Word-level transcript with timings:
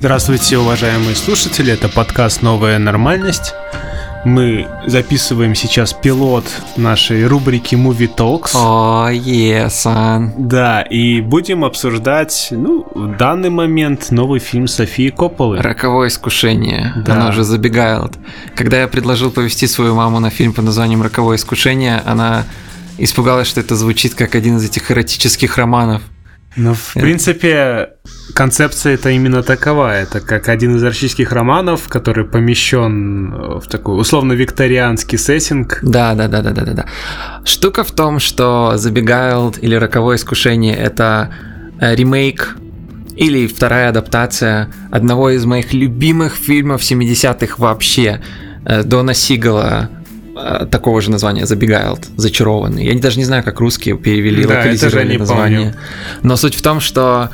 Здравствуйте, 0.00 0.58
уважаемые 0.58 1.16
слушатели, 1.16 1.72
это 1.72 1.88
подкаст 1.88 2.40
«Новая 2.40 2.78
нормальность». 2.78 3.52
Мы 4.24 4.68
записываем 4.86 5.56
сейчас 5.56 5.92
пилот 5.92 6.44
нашей 6.76 7.26
рубрики 7.26 7.74
Movie 7.74 8.08
Talks. 8.14 8.50
О, 8.54 9.10
yes, 9.10 10.32
Да, 10.38 10.82
и 10.82 11.20
будем 11.20 11.64
обсуждать, 11.64 12.46
ну, 12.52 12.86
в 12.94 13.16
данный 13.16 13.50
момент 13.50 14.12
новый 14.12 14.38
фильм 14.38 14.68
Софии 14.68 15.08
Копполы. 15.08 15.58
Роковое 15.58 16.08
искушение. 16.08 16.92
Да. 17.04 17.14
Она 17.14 17.30
уже 17.30 17.42
забегает. 17.42 18.12
Когда 18.54 18.80
я 18.80 18.86
предложил 18.86 19.32
повести 19.32 19.66
свою 19.66 19.96
маму 19.96 20.20
на 20.20 20.30
фильм 20.30 20.52
под 20.52 20.66
названием 20.66 21.02
Роковое 21.02 21.38
искушение, 21.38 22.02
она 22.06 22.44
испугалась, 22.98 23.48
что 23.48 23.60
это 23.60 23.74
звучит 23.74 24.14
как 24.14 24.36
один 24.36 24.58
из 24.58 24.64
этих 24.64 24.92
эротических 24.92 25.56
романов. 25.56 26.02
Ну, 26.58 26.74
в 26.74 26.94
принципе, 26.94 27.90
концепция 28.34 28.94
это 28.94 29.10
именно 29.10 29.42
такова. 29.42 29.94
Это 29.94 30.20
как 30.20 30.48
один 30.48 30.76
из 30.76 30.82
российских 30.82 31.30
романов, 31.32 31.88
который 31.88 32.24
помещен 32.24 33.60
в 33.60 33.66
такой 33.68 34.00
условно-викторианский 34.00 35.18
сеттинг. 35.18 35.78
Да, 35.82 36.14
да, 36.14 36.26
да, 36.26 36.42
да, 36.42 36.50
да, 36.50 36.64
да, 36.64 36.72
да. 36.72 36.86
Штука 37.44 37.84
в 37.84 37.92
том, 37.92 38.18
что 38.18 38.72
Забегайлд 38.76 39.62
или 39.62 39.76
Роковое 39.76 40.16
искушение 40.16 40.76
это 40.76 41.32
э, 41.80 41.94
ремейк 41.94 42.56
или 43.16 43.46
вторая 43.46 43.88
адаптация 43.90 44.68
одного 44.90 45.30
из 45.30 45.44
моих 45.44 45.72
любимых 45.72 46.34
фильмов 46.34 46.82
70-х 46.82 47.54
вообще, 47.58 48.20
э, 48.64 48.82
Дона 48.82 49.14
Сигала, 49.14 49.90
э, 49.92 49.97
такого 50.70 51.00
же 51.00 51.10
названия, 51.10 51.46
Забегайлд, 51.46 52.06
Зачарованный. 52.16 52.84
Я 52.86 52.98
даже 52.98 53.18
не 53.18 53.24
знаю, 53.24 53.42
как 53.44 53.60
русские 53.60 53.96
перевели, 53.96 54.44
Да, 54.44 54.56
локализировали 54.58 55.16
название. 55.16 55.58
помню. 55.60 55.74
Но 56.22 56.36
суть 56.36 56.54
в 56.54 56.62
том, 56.62 56.80
что 56.80 57.30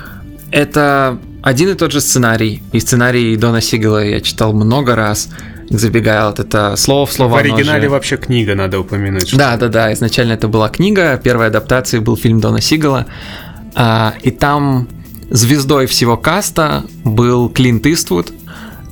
это 0.51 1.19
один 1.43 1.69
и 1.71 1.75
тот 1.75 1.93
же 1.93 2.01
сценарий. 2.01 2.63
И 2.73 2.81
сценарий 2.81 3.37
Дона 3.37 3.61
Сигала 3.61 4.05
я 4.05 4.21
читал 4.21 4.53
много 4.53 4.95
раз. 4.95 5.29
Забегайлд, 5.71 6.41
это 6.41 6.77
слово 6.77 7.07
в 7.07 7.13
слово. 7.13 7.33
В 7.33 7.37
оригинале 7.37 7.85
же- 7.85 7.89
вообще 7.89 8.17
книга, 8.19 8.55
надо 8.55 8.79
упомянуть. 8.81 9.29
что- 9.29 9.39
да, 9.39 9.57
да, 9.57 9.69
да. 9.69 9.93
Изначально 9.95 10.33
это 10.35 10.47
была 10.47 10.69
книга, 10.69 11.17
первой 11.17 11.47
адаптацией 11.47 12.03
был 12.03 12.17
фильм 12.17 12.39
Дона 12.41 12.61
Сигала. 12.61 13.07
А, 13.75 14.15
и 14.23 14.31
там 14.31 14.87
звездой 15.31 15.87
всего 15.87 16.17
каста 16.19 16.85
был 17.03 17.49
Клинт 17.49 17.87
Иствуд, 17.87 18.31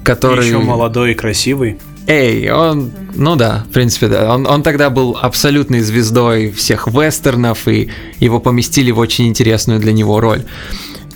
который... 0.03 0.47
Еще 0.47 0.59
молодой 0.59 1.13
и 1.13 1.15
красивый. 1.15 1.79
Эй, 2.07 2.51
он, 2.51 2.91
ну 3.15 3.37
да, 3.37 3.65
в 3.69 3.73
принципе, 3.73 4.09
да. 4.09 4.35
Он, 4.35 4.47
он 4.47 4.63
тогда 4.63 4.91
был 4.91 5.17
абсолютной 5.21 5.81
звездой 5.81 6.51
всех 6.51 6.89
вестернов, 6.89 7.69
и 7.69 7.91
его 8.19 8.41
поместили 8.41 8.91
в 8.91 8.99
очень 8.99 9.29
интересную 9.29 9.79
для 9.79 9.93
него 9.93 10.21
роль. 10.21 10.43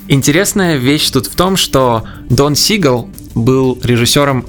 Интересная 0.09 0.77
вещь 0.77 1.11
тут 1.11 1.27
в 1.27 1.35
том, 1.35 1.57
что 1.57 2.05
Дон 2.31 2.55
Сигал 2.55 3.09
был 3.35 3.79
режиссером 3.83 4.47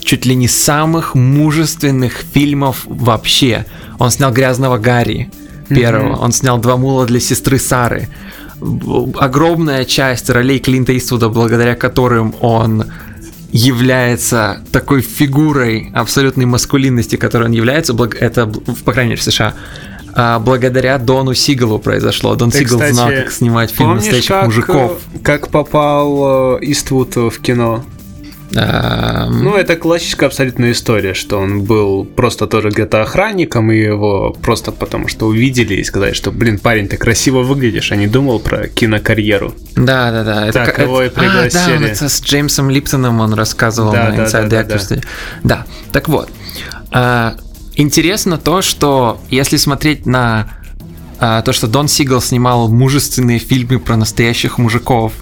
чуть 0.00 0.26
ли 0.26 0.34
не 0.34 0.48
самых 0.48 1.14
мужественных 1.14 2.24
фильмов 2.32 2.82
вообще. 2.84 3.64
Он 3.98 4.10
снял 4.10 4.32
«Грязного 4.32 4.78
Гарри» 4.78 5.30
первого, 5.68 6.16
он 6.16 6.32
снял 6.32 6.58
«Два 6.58 6.76
мула 6.76 7.06
для 7.06 7.20
сестры 7.20 7.58
Сары». 7.58 8.08
Огромная 8.60 9.84
часть 9.84 10.28
ролей 10.30 10.58
Клинта 10.58 10.96
Иствуда, 10.96 11.28
благодаря 11.28 11.74
которым 11.74 12.34
он 12.40 12.86
является 13.50 14.62
такой 14.72 15.00
фигурой 15.00 15.90
абсолютной 15.94 16.44
маскулинности, 16.44 17.16
которой 17.16 17.44
он 17.44 17.52
является, 17.52 17.96
это, 18.20 18.46
по 18.84 18.92
крайней 18.92 19.10
мере, 19.10 19.20
в 19.20 19.24
США, 19.24 19.54
а, 20.14 20.38
благодаря 20.38 20.98
Дону 20.98 21.34
Сигалу 21.34 21.78
произошло. 21.78 22.34
Дон 22.34 22.50
Ты, 22.50 22.58
Сигал 22.58 22.78
кстати, 22.78 22.92
знал, 22.92 23.08
как 23.08 23.30
снимать 23.30 23.70
фильм 23.70 23.90
Помнишь, 23.90 24.04
настоящих 24.04 24.28
как, 24.28 24.44
мужиков. 24.46 25.00
э, 25.14 25.18
как 25.22 25.48
попал 25.48 26.56
э, 26.56 26.58
Иствуд 26.62 27.14
в 27.16 27.40
кино? 27.40 27.84
Ам, 28.56 29.42
Ну, 29.44 29.54
это 29.56 29.76
классическая 29.76 30.26
абсолютная 30.26 30.72
история, 30.72 31.12
что 31.14 31.38
он 31.38 31.62
был 31.64 32.04
просто 32.04 32.46
тоже 32.46 32.70
где-то 32.70 33.02
охранником, 33.02 33.70
и 33.70 33.76
его 33.78 34.32
просто 34.42 34.72
потому 34.72 35.06
что 35.08 35.26
увидели 35.26 35.74
и 35.74 35.84
сказали, 35.84 36.12
что, 36.14 36.30
блин, 36.30 36.58
парень, 36.58 36.88
ты 36.88 36.96
красиво 36.96 37.42
выглядишь, 37.42 37.92
а 37.92 37.96
не 37.96 38.06
думал 38.06 38.40
про 38.40 38.68
кинокарьеру. 38.68 39.54
Да, 39.76 40.10
да, 40.10 40.24
да. 40.24 40.52
Так, 40.52 40.74
ка- 40.76 40.82
его 40.82 41.02
и 41.02 41.08
А, 41.08 41.10
да, 41.10 41.20
пригласили. 41.20 41.90
это 41.90 42.08
с 42.08 42.22
Джеймсом 42.22 42.70
Липтоном 42.70 43.20
он 43.20 43.34
рассказывал 43.34 43.92
Да, 43.92 44.08
на 44.10 44.16
да, 44.16 44.24
Inside 44.24 44.48
да, 44.48 44.62
the 44.62 44.64
да, 44.66 44.74
Actors 44.76 44.88
Studio. 44.90 45.04
Да, 45.44 45.66
так 45.92 46.08
вот. 46.08 46.30
а, 46.90 47.36
Интересно 47.76 48.38
то, 48.38 48.60
что 48.62 49.20
если 49.30 49.56
смотреть 49.56 50.04
на 50.06 50.48
а, 51.20 51.42
то, 51.42 51.52
что 51.52 51.68
Дон 51.68 51.86
Сигал 51.86 52.20
снимал 52.20 52.68
мужественные 52.68 53.38
фильмы 53.38 53.78
про 53.78 53.96
настоящих 53.96 54.58
мужиков, 54.58 55.12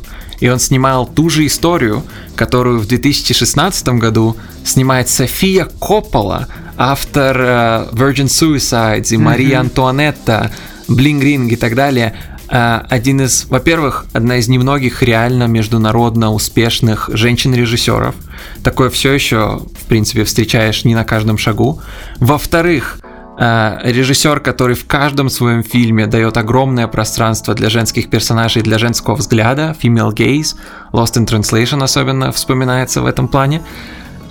и 0.40 0.48
он 0.48 0.58
снимал 0.58 1.06
ту 1.06 1.30
же 1.30 1.46
историю, 1.46 2.02
которую 2.34 2.80
в 2.80 2.86
2016 2.86 3.88
году 3.88 4.36
снимает 4.64 5.08
София 5.08 5.66
Коппола, 5.80 6.48
автор 6.76 7.36
э, 7.40 7.88
Virgin 7.92 8.26
Suicides 8.26 9.14
и 9.14 9.16
Мария 9.16 9.60
Антуанетта, 9.60 10.50
Блинг 10.88 11.22
Ринг 11.22 11.52
и 11.52 11.56
так 11.56 11.74
далее. 11.74 12.14
Э, 12.48 12.82
Один 12.88 13.22
из, 13.22 13.46
во-первых, 13.46 14.06
одна 14.12 14.36
из 14.36 14.48
немногих 14.48 15.02
реально 15.02 15.44
международно 15.44 16.32
успешных 16.32 17.10
женщин-режиссеров. 17.12 18.14
Такое 18.62 18.90
все 18.90 19.12
еще, 19.12 19.62
в 19.80 19.86
принципе, 19.86 20.24
встречаешь 20.24 20.84
не 20.84 20.94
на 20.94 21.04
каждом 21.04 21.38
шагу. 21.38 21.80
Во-вторых, 22.18 22.98
режиссер, 23.38 24.40
который 24.40 24.74
в 24.74 24.86
каждом 24.86 25.28
своем 25.28 25.62
фильме 25.62 26.06
дает 26.06 26.36
огромное 26.36 26.86
пространство 26.86 27.54
для 27.54 27.68
женских 27.68 28.08
персонажей, 28.08 28.62
для 28.62 28.78
женского 28.78 29.14
взгляда, 29.14 29.76
female 29.80 30.14
gaze, 30.14 30.56
Lost 30.92 31.14
in 31.14 31.26
Translation 31.26 31.82
особенно 31.82 32.32
вспоминается 32.32 33.02
в 33.02 33.06
этом 33.06 33.28
плане. 33.28 33.62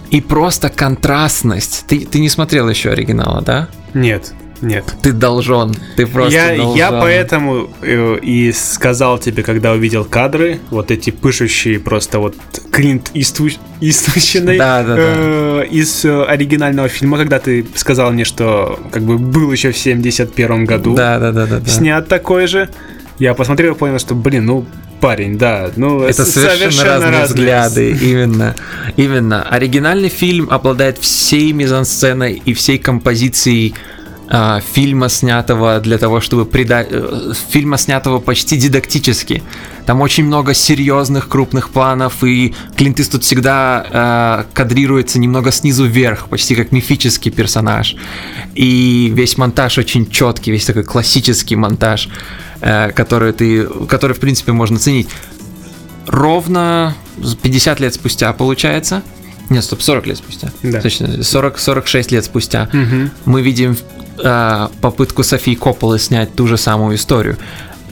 И 0.09 0.21
просто 0.21 0.69
контрастность. 0.69 1.85
Ты, 1.88 2.05
ты 2.05 2.19
не 2.19 2.29
смотрел 2.29 2.69
еще 2.69 2.91
оригинала, 2.91 3.41
да? 3.41 3.67
Нет, 3.93 4.33
нет. 4.61 4.85
Ты 5.01 5.11
должен. 5.11 5.73
Ты 5.95 6.05
просто 6.07 6.33
я, 6.33 6.55
должен. 6.55 6.77
я 6.77 6.91
поэтому 6.91 7.69
э, 7.81 8.17
и 8.21 8.51
сказал 8.51 9.19
тебе, 9.19 9.43
когда 9.43 9.73
увидел 9.73 10.05
кадры, 10.05 10.59
вот 10.69 10.91
эти 10.91 11.09
пышущие 11.09 11.79
просто 11.79 12.19
вот 12.19 12.35
Клинт 12.71 13.11
Иству- 13.13 13.57
Иствущиной 13.81 14.57
Да, 14.57 14.83
да, 14.83 14.95
да. 14.95 15.01
э, 15.05 15.66
из 15.69 16.05
э, 16.05 16.23
оригинального 16.23 16.88
фильма, 16.89 17.17
когда 17.17 17.39
ты 17.39 17.66
сказал 17.75 18.11
мне, 18.11 18.25
что 18.25 18.79
как 18.91 19.03
бы 19.03 19.17
был 19.17 19.51
еще 19.51 19.71
в 19.71 19.77
71 19.77 20.66
году 20.66 20.95
Да, 20.95 21.19
да, 21.19 21.31
да, 21.31 21.45
да. 21.45 21.59
да. 21.59 21.69
снят 21.69 22.07
такой 22.07 22.47
же, 22.47 22.69
я 23.19 23.33
посмотрел 23.33 23.73
и 23.73 23.77
понял, 23.77 23.99
что, 23.99 24.16
блин, 24.16 24.45
ну, 24.45 24.66
парень, 24.99 25.37
да, 25.37 25.69
ну, 25.75 26.01
Это 26.01 26.25
с- 26.25 26.31
совершенно, 26.33 27.11
разные, 27.11 27.25
взгляды, 27.25 27.91
именно, 28.01 28.55
именно. 28.97 29.43
Оригинальный 29.43 30.09
фильм 30.09 30.47
обладает 30.49 30.97
всей 30.97 31.51
мизансценой 31.53 32.41
и 32.43 32.53
всей 32.53 32.77
композицией 32.77 33.75
а, 34.27 34.59
фильма, 34.59 35.09
снятого 35.09 35.79
для 35.79 35.97
того, 35.97 36.19
чтобы 36.19 36.45
придать... 36.45 36.87
э, 36.89 37.33
Фильма, 37.49 37.77
снятого 37.77 38.19
почти 38.19 38.57
дидактически. 38.57 39.43
Там 39.85 40.01
очень 40.01 40.25
много 40.25 40.53
серьезных 40.55 41.27
крупных 41.29 41.69
планов, 41.69 42.23
и 42.23 42.53
Клинт 42.75 42.99
Иствуд 42.99 43.23
всегда 43.23 44.45
э, 44.47 44.53
кадрируется 44.53 45.19
немного 45.19 45.51
снизу 45.51 45.85
вверх, 45.85 46.27
почти 46.27 46.55
как 46.55 46.71
мифический 46.71 47.31
персонаж. 47.31 47.95
И 48.55 49.11
весь 49.13 49.37
монтаж 49.37 49.77
очень 49.77 50.09
четкий, 50.09 50.51
весь 50.51 50.65
такой 50.65 50.83
классический 50.83 51.55
монтаж, 51.55 52.09
э, 52.61 52.91
который 52.93 53.31
ты, 53.31 53.65
который 53.87 54.13
в 54.13 54.19
принципе 54.19 54.51
можно 54.53 54.79
ценить 54.79 55.07
ровно 56.07 56.95
50 57.41 57.79
лет 57.79 57.93
спустя, 57.93 58.31
получается. 58.33 59.01
Нет, 59.49 59.63
стоп, 59.63 59.81
40 59.83 60.07
лет 60.07 60.17
спустя. 60.17 60.51
Да. 60.63 60.81
Точно, 60.81 61.21
40, 61.23 61.59
46 61.59 62.11
лет 62.11 62.25
спустя 62.25 62.67
Мгм. 62.73 63.11
мы 63.25 63.41
видим 63.43 63.78
э, 64.17 64.67
попытку 64.82 65.23
Софии 65.23 65.56
Копполы 65.56 66.00
снять 66.00 66.34
ту 66.35 66.47
же 66.47 66.58
самую 66.58 66.96
историю. 66.96 67.38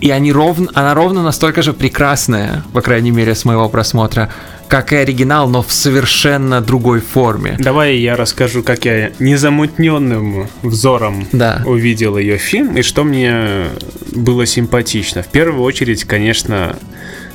И 0.02 0.10
они 0.10 0.34
ровно, 0.34 0.68
она 0.74 0.94
ровно 0.94 1.24
настолько 1.24 1.62
же 1.62 1.72
прекрасная, 1.72 2.64
по 2.74 2.82
крайней 2.82 3.12
мере, 3.12 3.36
с 3.36 3.46
моего 3.46 3.70
просмотра, 3.70 4.30
как 4.68 4.92
и 4.92 4.98
оригинал, 4.98 5.48
но 5.48 5.62
в 5.64 5.72
совершенно 5.72 6.60
другой 6.60 7.00
форме. 7.00 7.56
Давай 7.58 7.96
я 7.98 8.18
расскажу, 8.18 8.64
как 8.64 8.84
я 8.84 9.12
незамутненным 9.20 10.50
взором 10.62 11.28
Да. 11.32 11.62
увидел 11.66 12.18
ее 12.18 12.38
фильм 12.38 12.76
и 12.76 12.82
что 12.82 13.04
мне 13.06 13.68
было 14.14 14.46
симпатично. 14.46 15.24
В 15.24 15.28
первую 15.28 15.64
очередь, 15.64 16.04
конечно, 16.04 16.76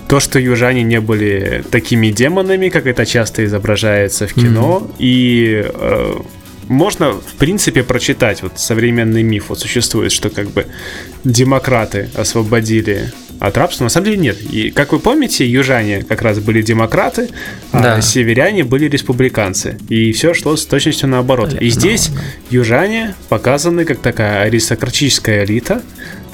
то, 0.09 0.21
что 0.21 0.39
южане 0.39 0.83
не 0.83 1.01
были 1.01 1.65
такими 1.71 2.09
демонами, 2.11 2.69
как 2.69 2.87
это 2.87 3.07
часто 3.07 3.45
изображается 3.45 4.27
в 4.27 4.35
кино, 4.35 4.91
и 4.99 5.65
э, 5.65 6.15
можно, 6.69 7.13
в 7.13 7.35
принципе, 7.39 7.83
прочитать 7.83 8.43
вот 8.43 8.59
современный 8.59 9.23
миф. 9.23 9.47
Вот 9.49 9.61
существует, 9.61 10.13
что 10.13 10.31
как 10.31 10.51
бы 10.51 10.67
демократы 11.25 12.09
освободили 12.15 13.13
от 13.41 13.57
рабства. 13.57 13.85
На 13.85 13.91
самом 13.91 14.07
деле 14.07 14.17
нет. 14.19 14.41
И, 14.43 14.71
как 14.71 14.93
вы 14.93 14.99
помните, 14.99 15.47
южане 15.47 16.03
как 16.03 16.23
раз 16.23 16.39
были 16.41 16.61
демократы, 16.63 17.29
а 17.73 17.83
Да. 17.83 18.01
северяне 18.01 18.65
были 18.65 18.89
республиканцы. 18.89 19.79
И 19.89 20.13
все 20.13 20.35
шло 20.35 20.57
с 20.57 20.67
точностью 20.67 21.09
наоборот. 21.09 21.55
И 21.61 21.71
здесь 21.71 22.11
южане 22.51 23.15
показаны 23.29 23.85
как 23.85 24.01
такая 24.01 24.43
аристократическая 24.43 25.45
элита, 25.45 25.83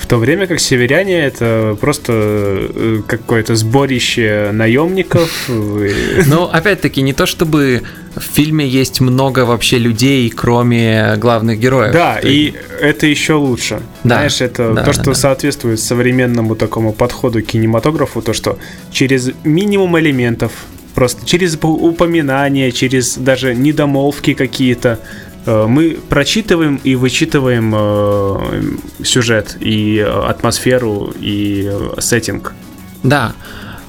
в 0.05 0.06
то 0.06 0.19
время 0.19 0.47
как 0.47 0.61
северяне 0.61 1.19
это 1.25 1.79
просто 1.81 2.12
э, 2.12 3.01
какое-то 3.06 3.56
сборище 3.56 4.51
наемников. 4.53 5.49
Ну, 5.49 6.45
опять-таки, 6.45 7.01
не 7.01 7.15
то 7.15 7.25
чтобы 7.25 7.83
в 8.15 8.21
фильме 8.21 8.69
есть 8.69 9.01
много 9.01 9.47
вообще 9.47 9.79
людей, 9.79 10.29
кроме 10.29 11.17
главных 11.17 11.59
героев. 11.59 11.95
Да, 11.95 12.19
Ты... 12.21 12.29
и 12.29 12.55
это 12.83 13.06
еще 13.06 13.33
лучше. 13.33 13.81
Да, 14.05 14.17
Знаешь, 14.17 14.43
это 14.43 14.75
да, 14.75 14.85
то, 14.85 14.93
что 14.93 15.05
да. 15.05 15.15
соответствует 15.15 15.81
современному 15.81 16.55
такому 16.55 16.93
подходу 16.93 17.43
к 17.43 17.47
кинематографу, 17.47 18.21
то, 18.21 18.35
что 18.35 18.59
через 18.93 19.31
минимум 19.43 19.99
элементов, 19.99 20.53
просто 20.95 21.25
через 21.25 21.56
упоминания, 21.62 22.73
через 22.73 23.17
даже 23.17 23.55
недомолвки 23.55 24.35
какие-то, 24.35 24.99
э, 25.01 25.33
мы 25.46 25.99
прочитываем 26.08 26.81
и 26.85 26.94
вычитываем 26.94 27.75
э, 27.76 29.05
сюжет 29.05 29.56
и 29.61 29.99
атмосферу 29.99 31.12
и 31.20 31.70
сеттинг. 31.99 32.55
Да. 33.02 33.32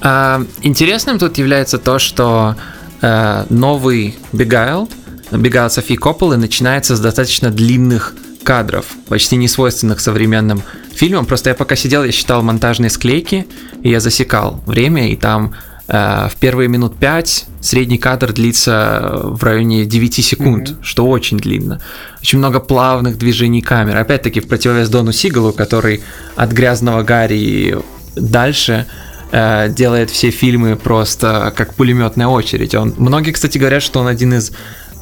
А, 0.02 0.42
интересным 0.62 1.18
тут 1.18 1.38
является 1.38 1.78
то, 1.78 1.98
что 1.98 2.56
Э, 3.02 3.44
новый 3.50 4.16
Бегайл, 4.32 4.88
Бегайл 5.30 5.70
Софии 5.70 5.96
Копполы, 5.96 6.36
начинается 6.36 6.96
с 6.96 7.00
достаточно 7.00 7.50
длинных 7.50 8.14
кадров, 8.42 8.86
почти 9.08 9.36
не 9.36 9.48
свойственных 9.48 10.00
современным 10.00 10.62
фильмам. 10.92 11.26
Просто 11.26 11.50
я 11.50 11.54
пока 11.54 11.76
сидел, 11.76 12.04
я 12.04 12.12
считал 12.12 12.42
монтажные 12.42 12.90
склейки, 12.90 13.46
и 13.82 13.90
я 13.90 14.00
засекал 14.00 14.62
время, 14.66 15.10
и 15.10 15.16
там 15.16 15.52
э, 15.52 15.65
в 15.88 16.32
первые 16.40 16.68
минут 16.68 16.96
5 16.96 17.46
средний 17.60 17.98
кадр 17.98 18.32
длится 18.32 19.20
в 19.22 19.42
районе 19.44 19.84
9 19.84 20.14
секунд, 20.14 20.68
mm-hmm. 20.70 20.76
что 20.82 21.06
очень 21.06 21.38
длинно. 21.38 21.80
Очень 22.20 22.38
много 22.38 22.58
плавных 22.58 23.18
движений 23.18 23.62
камеры. 23.62 24.00
Опять-таки 24.00 24.40
в 24.40 24.48
противовес 24.48 24.88
Дону 24.88 25.12
Сигалу, 25.12 25.52
который 25.52 26.02
от 26.34 26.50
грязного 26.50 27.04
Гарри 27.04 27.78
дальше 28.16 28.86
Э, 29.32 29.68
делает 29.68 30.10
все 30.10 30.30
фильмы 30.30 30.76
просто 30.76 31.52
как 31.56 31.74
пулеметная 31.74 32.28
очередь. 32.28 32.74
Он, 32.74 32.94
многие, 32.96 33.32
кстати, 33.32 33.58
говорят, 33.58 33.82
что 33.82 33.98
он 33.98 34.06
один 34.06 34.34
из 34.34 34.52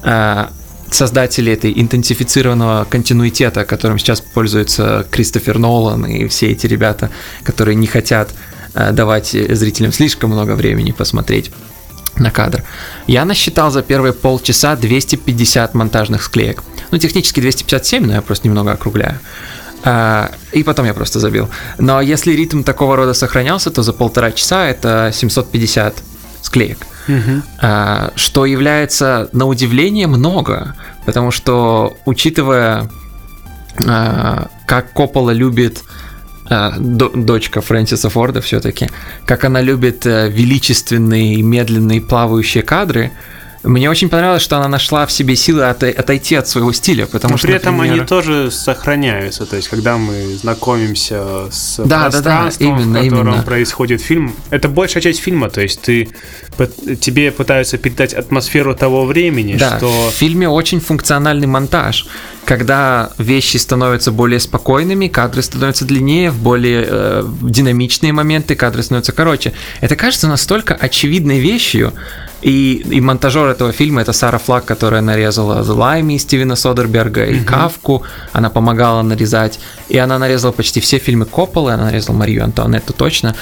э, 0.02 0.46
создателей 0.90 1.52
этой 1.52 1.78
интенсифицированного 1.78 2.86
континуитета, 2.88 3.64
которым 3.66 3.98
сейчас 3.98 4.22
пользуется 4.22 5.06
Кристофер 5.10 5.58
Нолан 5.58 6.06
и 6.06 6.26
все 6.28 6.50
эти 6.50 6.66
ребята, 6.66 7.10
которые 7.42 7.74
не 7.74 7.86
хотят 7.86 8.30
э, 8.30 8.53
давать 8.74 9.28
зрителям 9.30 9.92
слишком 9.92 10.30
много 10.30 10.52
времени 10.52 10.92
посмотреть 10.92 11.50
на 12.16 12.30
кадр. 12.30 12.64
Я 13.06 13.24
насчитал 13.24 13.70
за 13.70 13.82
первые 13.82 14.12
полчаса 14.12 14.76
250 14.76 15.74
монтажных 15.74 16.22
склеек. 16.22 16.62
Ну, 16.90 16.98
технически 16.98 17.40
257, 17.40 18.06
но 18.06 18.14
я 18.14 18.22
просто 18.22 18.46
немного 18.46 18.72
округляю. 18.72 19.18
А, 19.82 20.30
и 20.52 20.62
потом 20.62 20.86
я 20.86 20.94
просто 20.94 21.20
забил. 21.20 21.48
Но 21.78 22.00
если 22.00 22.32
ритм 22.32 22.62
такого 22.62 22.96
рода 22.96 23.14
сохранялся, 23.14 23.70
то 23.70 23.82
за 23.82 23.92
полтора 23.92 24.32
часа 24.32 24.66
это 24.66 25.10
750 25.12 26.02
склеек. 26.42 26.78
Угу. 27.06 27.42
Что 28.14 28.46
является 28.46 29.28
на 29.32 29.46
удивление 29.46 30.06
много, 30.06 30.74
потому 31.04 31.30
что 31.30 31.94
учитывая, 32.06 32.90
а, 33.86 34.48
как 34.66 34.92
Коппола 34.92 35.32
любит 35.32 35.82
дочка 36.50 37.60
Фрэнсиса 37.60 38.10
Форда 38.10 38.40
все-таки, 38.40 38.90
как 39.26 39.44
она 39.44 39.60
любит 39.60 40.06
э, 40.06 40.28
величественные, 40.28 41.40
медленные, 41.42 42.00
плавающие 42.00 42.62
кадры, 42.62 43.12
мне 43.64 43.90
очень 43.90 44.08
понравилось, 44.08 44.42
что 44.42 44.56
она 44.56 44.68
нашла 44.68 45.06
в 45.06 45.12
себе 45.12 45.36
силы 45.36 45.64
от, 45.64 45.82
отойти 45.82 46.34
от 46.34 46.46
своего 46.46 46.72
стиля, 46.72 47.06
потому 47.06 47.32
Но 47.32 47.38
что, 47.38 47.46
при 47.46 47.56
этом 47.56 47.76
например... 47.78 47.98
они 47.98 48.06
тоже 48.06 48.50
сохраняются, 48.50 49.46
то 49.46 49.56
есть 49.56 49.68
когда 49.68 49.96
мы 49.96 50.36
знакомимся 50.36 51.48
с 51.50 51.82
да, 51.84 52.02
пространством, 52.02 52.68
да, 52.68 52.76
да, 52.76 52.82
именно, 52.82 53.00
в 53.00 53.02
котором 53.02 53.28
именно. 53.28 53.42
происходит 53.42 54.02
фильм, 54.02 54.34
это 54.50 54.68
большая 54.68 55.02
часть 55.02 55.20
фильма, 55.20 55.48
то 55.48 55.62
есть 55.62 55.80
ты 55.80 56.10
тебе 57.00 57.32
пытаются 57.32 57.78
передать 57.78 58.12
атмосферу 58.14 58.74
того 58.74 59.06
времени, 59.06 59.56
да, 59.56 59.78
что... 59.78 60.10
в 60.10 60.14
фильме 60.14 60.48
очень 60.48 60.80
функциональный 60.80 61.46
монтаж, 61.46 62.06
когда 62.44 63.10
вещи 63.18 63.56
становятся 63.56 64.12
более 64.12 64.40
спокойными, 64.40 65.08
кадры 65.08 65.42
становятся 65.42 65.84
длиннее, 65.84 66.30
в 66.30 66.38
более 66.38 66.86
э, 66.86 67.24
динамичные 67.42 68.12
моменты 68.12 68.54
кадры 68.54 68.82
становятся 68.82 69.12
короче. 69.12 69.52
Это 69.80 69.96
кажется 69.96 70.28
настолько 70.28 70.74
очевидной 70.74 71.40
вещью, 71.40 71.94
и, 72.44 72.84
и 72.90 73.00
монтажер 73.00 73.48
этого 73.48 73.72
фильма 73.72 74.02
это 74.02 74.12
Сара 74.12 74.36
Флаг, 74.36 74.66
которая 74.66 75.00
нарезала 75.00 75.62
The 75.62 75.74
Lime 75.74 76.18
Стивена 76.18 76.56
Содерберга 76.56 77.24
и 77.24 77.36
mm-hmm. 77.36 77.44
Кавку. 77.44 78.02
Она 78.32 78.50
помогала 78.50 79.00
нарезать. 79.00 79.58
И 79.88 79.96
она 79.96 80.18
нарезала 80.18 80.52
почти 80.52 80.80
все 80.80 80.98
фильмы 80.98 81.24
Копполы, 81.24 81.72
она 81.72 81.84
нарезала 81.84 82.14
Марию 82.14 82.44
Антуанетту 82.44 82.92
точно. 82.92 83.34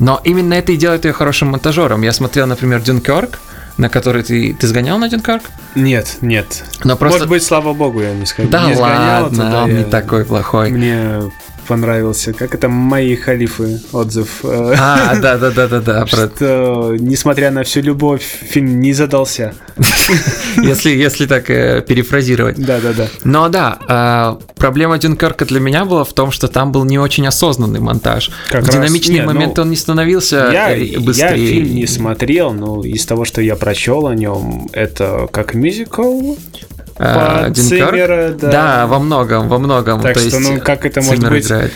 Но 0.00 0.20
именно 0.24 0.54
это 0.54 0.72
и 0.72 0.76
делает 0.76 1.04
ее 1.04 1.12
хорошим 1.12 1.50
монтажером. 1.50 2.02
Я 2.02 2.12
смотрел, 2.12 2.48
например, 2.48 2.80
Дюнкерк, 2.80 3.38
на 3.76 3.88
который 3.88 4.24
ты, 4.24 4.52
ты 4.52 4.66
сгонял 4.66 4.98
на 4.98 5.08
Дюнкерк? 5.08 5.44
Нет, 5.76 6.18
нет. 6.20 6.64
Но 6.82 6.96
просто... 6.96 7.18
Может 7.18 7.28
быть, 7.28 7.44
слава 7.44 7.72
богу, 7.72 8.02
я 8.02 8.14
не, 8.14 8.26
сгонял. 8.26 8.50
Да 8.50 8.66
не 8.68 8.74
ладно, 8.74 9.44
туда, 9.44 9.62
он 9.62 9.70
я... 9.70 9.76
не 9.76 9.84
такой 9.84 10.24
плохой. 10.24 10.70
Мне 10.70 11.30
понравился. 11.70 12.32
Как 12.32 12.52
это 12.52 12.68
мои 12.68 13.14
халифы 13.14 13.80
отзыв. 13.92 14.44
А, 14.44 15.14
да, 15.22 15.38
да, 15.38 15.50
да, 15.52 15.68
да, 15.68 15.80
да. 15.80 16.06
Что, 16.06 16.96
несмотря 16.98 17.52
на 17.52 17.62
всю 17.62 17.80
любовь, 17.80 18.22
фильм 18.22 18.80
не 18.80 18.92
задался. 18.92 19.54
Если, 20.56 20.90
если 20.90 21.26
так 21.26 21.48
э, 21.48 21.80
перефразировать. 21.86 22.56
Да, 22.58 22.80
да, 22.80 22.92
да. 22.92 23.06
Но 23.24 23.48
да, 23.48 24.36
э, 24.38 24.54
проблема 24.56 24.98
Дюнкерка 24.98 25.44
для 25.44 25.60
меня 25.60 25.84
была 25.84 26.02
в 26.02 26.12
том, 26.12 26.32
что 26.32 26.48
там 26.48 26.72
был 26.72 26.84
не 26.84 26.98
очень 26.98 27.26
осознанный 27.26 27.78
монтаж. 27.78 28.30
Как 28.48 28.64
в 28.64 28.70
динамичные 28.70 29.22
моменты 29.22 29.54
ну, 29.58 29.62
он 29.62 29.70
не 29.70 29.76
становился 29.76 30.50
я, 30.52 30.76
э, 30.76 30.98
быстрее. 30.98 31.44
Я 31.44 31.52
фильм 31.52 31.74
не 31.74 31.86
смотрел, 31.86 32.52
но 32.52 32.84
из 32.84 33.06
того, 33.06 33.24
что 33.24 33.40
я 33.40 33.54
прочел 33.54 34.08
о 34.08 34.14
нем, 34.14 34.68
это 34.72 35.28
как 35.30 35.54
мюзикл. 35.54 36.34
По 37.00 37.46
э, 37.48 37.52
Циммера, 37.54 38.34
да. 38.38 38.50
да, 38.50 38.86
во 38.86 38.98
многом, 38.98 39.48
во 39.48 39.58
многом. 39.58 40.02
Так 40.02 40.12
То 40.12 40.20
что, 40.20 40.36
есть, 40.36 40.50
ну, 40.50 40.60
как 40.60 40.84
это 40.84 41.00
может 41.00 41.30
быть 41.30 41.50
э, 41.50 41.70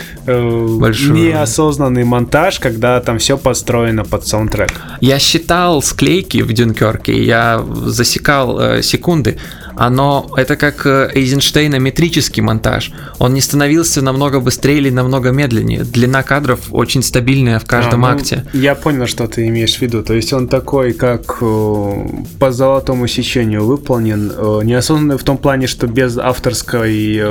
большую... 0.78 1.14
неосознанный 1.14 2.04
монтаж, 2.04 2.60
когда 2.60 3.00
там 3.00 3.18
все 3.18 3.38
построено 3.38 4.04
под 4.04 4.26
саундтрек? 4.26 4.68
Я 5.00 5.18
считал 5.18 5.80
склейки 5.80 6.42
в 6.42 6.52
Дюнкерке, 6.52 7.24
я 7.24 7.64
засекал 7.86 8.60
э, 8.60 8.82
секунды 8.82 9.38
оно 9.76 10.30
это 10.36 10.56
как 10.56 10.86
э, 10.86 11.10
Эйзенштейна 11.14 11.78
метрический 11.78 12.42
монтаж. 12.42 12.92
Он 13.18 13.34
не 13.34 13.40
становился 13.40 14.02
намного 14.02 14.40
быстрее 14.40 14.78
или 14.78 14.90
намного 14.90 15.30
медленнее. 15.30 15.84
Длина 15.84 16.22
кадров 16.22 16.60
очень 16.70 17.02
стабильная 17.02 17.58
в 17.58 17.64
каждом 17.64 18.04
а, 18.04 18.10
ну, 18.10 18.16
акте. 18.16 18.44
Я 18.52 18.74
понял, 18.74 19.06
что 19.06 19.26
ты 19.26 19.46
имеешь 19.48 19.76
в 19.76 19.82
виду. 19.82 20.02
То 20.02 20.14
есть 20.14 20.32
он 20.32 20.48
такой, 20.48 20.92
как 20.92 21.38
э, 21.40 22.06
по 22.38 22.52
золотому 22.52 23.06
сечению 23.06 23.64
выполнен, 23.64 24.32
э, 24.36 24.60
неосознанный 24.64 25.18
в 25.18 25.24
том 25.24 25.38
плане, 25.38 25.66
что 25.66 25.86
без 25.86 26.16
авторской, 26.18 27.22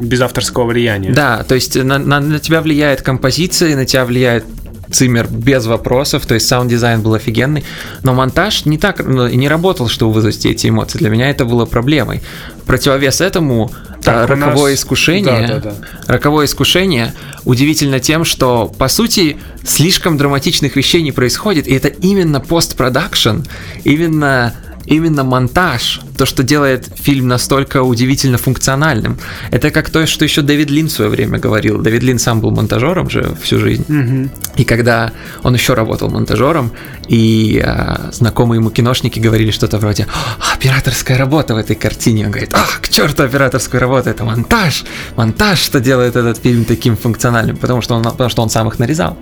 без 0.00 0.20
авторского 0.20 0.64
влияния. 0.64 1.12
Да, 1.12 1.44
то 1.44 1.54
есть 1.54 1.76
на, 1.76 1.98
на, 1.98 2.20
на 2.20 2.38
тебя 2.38 2.60
влияет 2.60 3.02
композиция, 3.02 3.76
на 3.76 3.86
тебя 3.86 4.04
влияет 4.04 4.44
Циммер 4.92 5.26
без 5.28 5.66
вопросов, 5.66 6.26
то 6.26 6.34
есть 6.34 6.46
саунд-дизайн 6.46 7.02
был 7.02 7.14
офигенный, 7.14 7.64
но 8.02 8.14
монтаж 8.14 8.64
не 8.66 8.78
так 8.78 9.04
ну, 9.04 9.28
не 9.28 9.48
работал, 9.48 9.88
чтобы 9.88 10.12
вызвать 10.12 10.44
эти 10.46 10.68
эмоции. 10.68 10.98
Для 10.98 11.10
меня 11.10 11.30
это 11.30 11.44
было 11.44 11.64
проблемой. 11.64 12.22
Противовес 12.66 13.20
этому 13.20 13.70
так, 14.02 14.28
роковое 14.28 14.72
нас... 14.72 14.80
искушение, 14.80 15.46
да, 15.46 15.58
да, 15.58 15.70
да. 15.70 16.12
роковое 16.12 16.46
искушение 16.46 17.14
удивительно 17.44 18.00
тем, 18.00 18.24
что 18.24 18.66
по 18.66 18.88
сути 18.88 19.36
слишком 19.64 20.16
драматичных 20.16 20.76
вещей 20.76 21.02
не 21.02 21.12
происходит, 21.12 21.66
и 21.66 21.74
это 21.74 21.88
именно 21.88 22.40
постпродакшн, 22.40 23.42
именно 23.84 24.54
именно 24.86 25.24
монтаж, 25.24 26.00
то, 26.16 26.26
что 26.26 26.42
делает 26.42 26.88
фильм 26.94 27.28
настолько 27.28 27.82
удивительно 27.82 28.38
функциональным. 28.38 29.18
Это 29.50 29.70
как 29.70 29.90
то, 29.90 30.06
что 30.06 30.24
еще 30.24 30.42
Дэвид 30.42 30.70
Лин 30.70 30.88
в 30.88 30.92
свое 30.92 31.10
время 31.10 31.38
говорил. 31.38 31.80
Дэвид 31.80 32.02
Лин 32.02 32.18
сам 32.18 32.40
был 32.40 32.50
монтажером 32.50 33.10
же 33.10 33.34
всю 33.42 33.58
жизнь. 33.58 33.84
Mm-hmm. 33.88 34.30
И 34.56 34.64
когда 34.64 35.12
он 35.42 35.54
еще 35.54 35.74
работал 35.74 36.10
монтажером, 36.10 36.72
и 37.08 37.62
а, 37.64 38.10
знакомые 38.12 38.58
ему 38.58 38.70
киношники 38.70 39.18
говорили 39.18 39.50
что-то 39.50 39.78
вроде 39.78 40.06
«Операторская 40.54 41.18
работа 41.18 41.54
в 41.54 41.58
этой 41.58 41.76
картине». 41.76 42.26
Он 42.26 42.30
говорит 42.30 42.54
«Ах, 42.54 42.80
к 42.80 42.88
черту 42.88 43.24
операторскую 43.24 43.80
работу, 43.80 44.10
это 44.10 44.24
монтаж! 44.24 44.84
Монтаж, 45.16 45.58
что 45.58 45.80
делает 45.80 46.16
этот 46.16 46.38
фильм 46.38 46.64
таким 46.64 46.96
функциональным, 46.96 47.56
потому 47.56 47.82
что 47.82 47.94
он, 47.94 48.02
потому 48.02 48.30
что 48.30 48.42
он 48.42 48.50
сам 48.50 48.68
их 48.68 48.78
нарезал». 48.78 49.16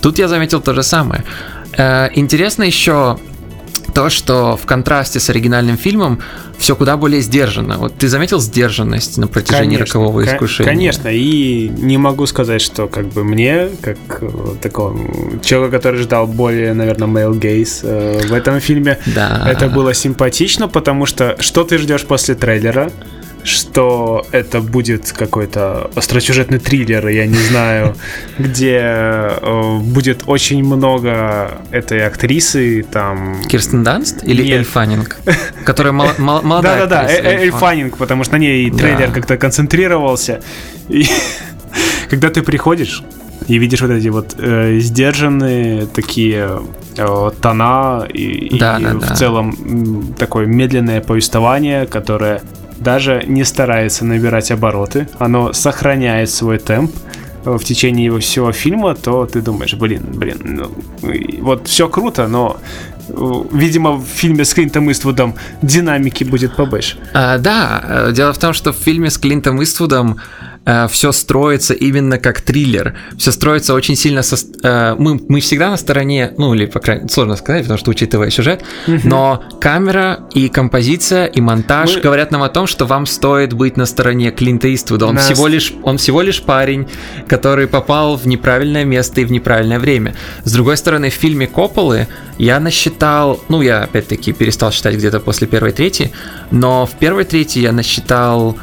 Тут 0.00 0.18
я 0.18 0.28
заметил 0.28 0.60
то 0.60 0.74
же 0.74 0.82
самое. 0.82 1.24
Э, 1.76 2.08
интересно 2.14 2.62
еще 2.62 3.18
то, 3.94 4.10
что 4.10 4.56
в 4.56 4.66
контрасте 4.66 5.20
с 5.20 5.30
оригинальным 5.30 5.76
фильмом 5.76 6.20
все 6.58 6.76
куда 6.76 6.96
более 6.96 7.20
сдержанно. 7.20 7.78
Вот 7.78 7.96
ты 7.96 8.08
заметил 8.08 8.40
сдержанность 8.40 9.18
на 9.18 9.28
протяжении 9.28 9.76
конечно, 9.76 10.00
рокового 10.00 10.24
искушения? 10.24 10.72
Конечно, 10.72 11.08
и 11.08 11.68
не 11.68 11.96
могу 11.96 12.26
сказать, 12.26 12.60
что 12.60 12.88
как 12.88 13.06
бы 13.06 13.24
мне, 13.24 13.68
как 13.80 13.96
э, 14.20 14.28
такому 14.60 15.38
человеку, 15.42 15.76
который 15.76 16.00
ждал 16.00 16.26
более, 16.26 16.74
наверное, 16.74 17.08
male 17.08 17.38
gaze 17.38 17.80
э, 17.82 18.26
в 18.26 18.32
этом 18.32 18.60
фильме, 18.60 18.98
да. 19.06 19.44
это 19.46 19.68
было 19.68 19.94
симпатично, 19.94 20.68
потому 20.68 21.06
что 21.06 21.36
что 21.40 21.64
ты 21.64 21.78
ждешь 21.78 22.04
после 22.04 22.34
трейлера? 22.34 22.90
Что 23.44 24.26
это 24.32 24.60
будет 24.60 25.12
какой-то 25.12 25.90
остросюжетный 25.94 26.58
триллер, 26.58 27.06
я 27.08 27.26
не 27.26 27.36
знаю, 27.36 27.94
где 28.38 28.80
э, 28.80 29.78
будет 29.80 30.24
очень 30.26 30.64
много 30.64 31.58
этой 31.70 32.06
актрисы, 32.06 32.82
там... 32.90 33.42
Кирстен 33.46 33.84
Данст 33.84 34.24
или 34.24 34.50
Эль 34.50 34.64
Фаннинг? 34.64 35.18
Которая 35.64 35.92
молодая 36.18 36.86
Да-да-да, 36.86 37.08
Эль 37.08 37.50
Фаннинг, 37.50 37.98
потому 37.98 38.24
что 38.24 38.34
на 38.34 38.38
ней 38.38 38.70
трейлер 38.70 39.12
как-то 39.12 39.36
концентрировался. 39.36 40.40
И 40.88 41.06
когда 42.08 42.30
ты 42.30 42.42
приходишь 42.42 43.02
и 43.46 43.58
видишь 43.58 43.82
вот 43.82 43.90
эти 43.90 44.08
вот 44.08 44.36
э, 44.38 44.78
сдержанные 44.78 45.86
такие 45.86 46.62
э, 46.96 47.30
тона 47.42 48.06
и, 48.08 48.58
да, 48.58 48.78
и 48.78 48.84
да, 48.84 48.94
в 48.94 49.00
да. 49.00 49.14
целом 49.14 50.14
такое 50.18 50.46
медленное 50.46 51.02
повествование, 51.02 51.86
которое 51.86 52.40
даже 52.78 53.24
не 53.26 53.44
старается 53.44 54.04
набирать 54.04 54.50
обороты, 54.50 55.08
оно 55.18 55.52
сохраняет 55.52 56.30
свой 56.30 56.58
темп 56.58 56.92
в 57.44 57.62
течение 57.62 58.06
его 58.06 58.18
всего 58.20 58.52
фильма, 58.52 58.94
то 58.94 59.26
ты 59.26 59.42
думаешь, 59.42 59.74
блин, 59.74 60.02
блин, 60.14 60.38
ну, 60.42 60.72
вот 61.42 61.68
все 61.68 61.88
круто, 61.88 62.26
но 62.26 62.58
видимо, 63.08 63.92
в 63.92 64.06
фильме 64.06 64.44
с 64.44 64.54
Клинтом 64.54 64.90
Иствудом 64.90 65.34
динамики 65.62 66.24
будет 66.24 66.56
побольше. 66.56 66.96
А, 67.12 67.38
да, 67.38 67.84
э, 67.86 68.12
дело 68.12 68.32
в 68.32 68.38
том, 68.38 68.52
что 68.52 68.72
в 68.72 68.76
фильме 68.76 69.10
с 69.10 69.18
Клинтом 69.18 69.62
Иствудом 69.62 70.16
э, 70.64 70.86
все 70.88 71.12
строится 71.12 71.74
именно 71.74 72.18
как 72.18 72.40
триллер. 72.40 72.94
Все 73.18 73.32
строится 73.32 73.74
очень 73.74 73.96
сильно 73.96 74.22
со... 74.22 74.36
Э, 74.62 74.94
мы, 74.98 75.20
мы 75.28 75.40
всегда 75.40 75.70
на 75.70 75.76
стороне, 75.76 76.32
ну 76.36 76.54
или, 76.54 76.66
по 76.66 76.80
крайней 76.80 77.02
мере, 77.02 77.12
сложно 77.12 77.36
сказать, 77.36 77.62
потому 77.62 77.78
что 77.78 77.90
учитывая 77.90 78.30
сюжет, 78.30 78.64
но 78.86 79.42
камера 79.60 80.20
и 80.34 80.48
композиция 80.48 81.26
и 81.26 81.40
монтаж 81.40 81.96
мы... 81.96 82.00
говорят 82.00 82.30
нам 82.30 82.42
о 82.42 82.48
том, 82.48 82.66
что 82.66 82.86
вам 82.86 83.06
стоит 83.06 83.52
быть 83.52 83.76
на 83.76 83.86
стороне 83.86 84.30
Клинта 84.30 84.72
Иствуда. 84.74 85.06
Он, 85.06 85.14
Нас... 85.14 85.26
всего 85.26 85.46
лишь, 85.46 85.72
он 85.82 85.98
всего 85.98 86.22
лишь 86.22 86.42
парень, 86.42 86.88
который 87.28 87.66
попал 87.66 88.16
в 88.16 88.26
неправильное 88.26 88.84
место 88.84 89.20
и 89.20 89.24
в 89.24 89.32
неправильное 89.32 89.78
время. 89.78 90.14
С 90.44 90.52
другой 90.52 90.76
стороны, 90.76 91.10
в 91.10 91.14
фильме 91.14 91.46
Копполы 91.46 92.08
я 92.38 92.60
насчитал, 92.60 93.40
ну 93.48 93.62
я 93.62 93.82
опять-таки 93.82 94.32
перестал 94.32 94.72
считать 94.72 94.96
где-то 94.96 95.20
после 95.20 95.46
первой 95.46 95.72
трети, 95.72 96.10
но 96.50 96.86
в 96.86 96.92
первой 96.92 97.24
трети 97.24 97.60
я 97.60 97.72
насчитал 97.72 98.56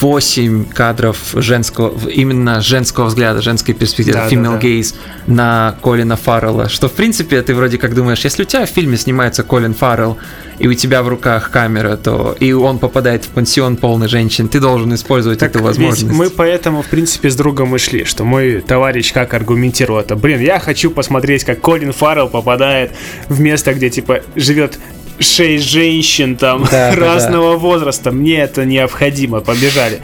8 0.00 0.66
кадров 0.66 1.18
женского, 1.34 2.08
именно 2.08 2.60
женского 2.60 3.06
взгляда, 3.06 3.42
женской 3.42 3.74
перспективы, 3.74 4.18
да, 4.18 4.28
female 4.28 4.52
да, 4.54 4.58
да. 4.58 4.66
gaze 4.66 4.94
на 5.26 5.76
Колина 5.82 6.16
Фаррелла, 6.16 6.68
что 6.68 6.88
в 6.88 6.92
принципе 6.92 7.42
ты 7.42 7.54
вроде 7.54 7.78
как 7.78 7.94
думаешь, 7.94 8.24
если 8.24 8.42
у 8.42 8.46
тебя 8.46 8.66
в 8.66 8.70
фильме 8.70 8.96
снимается 8.96 9.42
Колин 9.42 9.74
Фаррелл, 9.74 10.18
и 10.58 10.68
у 10.68 10.74
тебя 10.74 11.02
в 11.02 11.08
руках 11.08 11.50
камера, 11.50 11.96
то 11.96 12.34
и 12.40 12.52
он 12.52 12.78
попадает 12.78 13.24
в 13.24 13.28
пансион 13.28 13.76
полный 13.76 14.08
женщин, 14.08 14.48
ты 14.48 14.60
должен 14.60 14.94
использовать 14.94 15.38
так 15.38 15.50
эту 15.50 15.62
возможность. 15.62 16.16
мы 16.16 16.30
поэтому, 16.30 16.82
в 16.82 16.86
принципе, 16.86 17.30
с 17.30 17.36
другом 17.36 17.74
и 17.76 17.78
шли, 17.78 18.04
что 18.04 18.24
мой 18.24 18.60
товарищ 18.60 19.12
как 19.12 19.34
аргументировал 19.34 20.00
это. 20.00 20.16
Блин, 20.16 20.40
я 20.40 20.58
хочу 20.58 20.90
посмотреть, 20.90 21.44
как 21.44 21.60
Колин 21.60 21.92
Фаррелл 21.92 22.28
попадает 22.28 22.92
в 23.28 23.40
место, 23.40 23.74
где, 23.74 23.90
типа, 23.90 24.22
живет 24.34 24.78
шесть 25.18 25.68
женщин 25.68 26.36
там 26.36 26.66
да, 26.70 26.94
разного 26.94 27.52
да, 27.52 27.52
да. 27.52 27.56
возраста. 27.56 28.10
Мне 28.10 28.38
это 28.38 28.64
необходимо. 28.64 29.40
Побежали. 29.40 30.00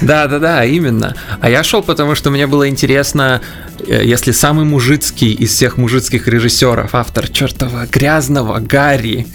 Да, 0.00 0.26
да, 0.26 0.38
да, 0.38 0.64
именно. 0.64 1.14
А 1.40 1.50
я 1.50 1.62
шел, 1.62 1.82
потому 1.82 2.14
что 2.14 2.30
мне 2.30 2.46
было 2.46 2.68
интересно, 2.68 3.40
э, 3.86 4.02
если 4.04 4.32
самый 4.32 4.64
мужицкий 4.64 5.32
из 5.32 5.54
всех 5.54 5.76
мужицких 5.76 6.26
режиссеров, 6.28 6.94
автор 6.94 7.28
чертова 7.28 7.86
грязного 7.86 8.58
Гарри, 8.60 9.26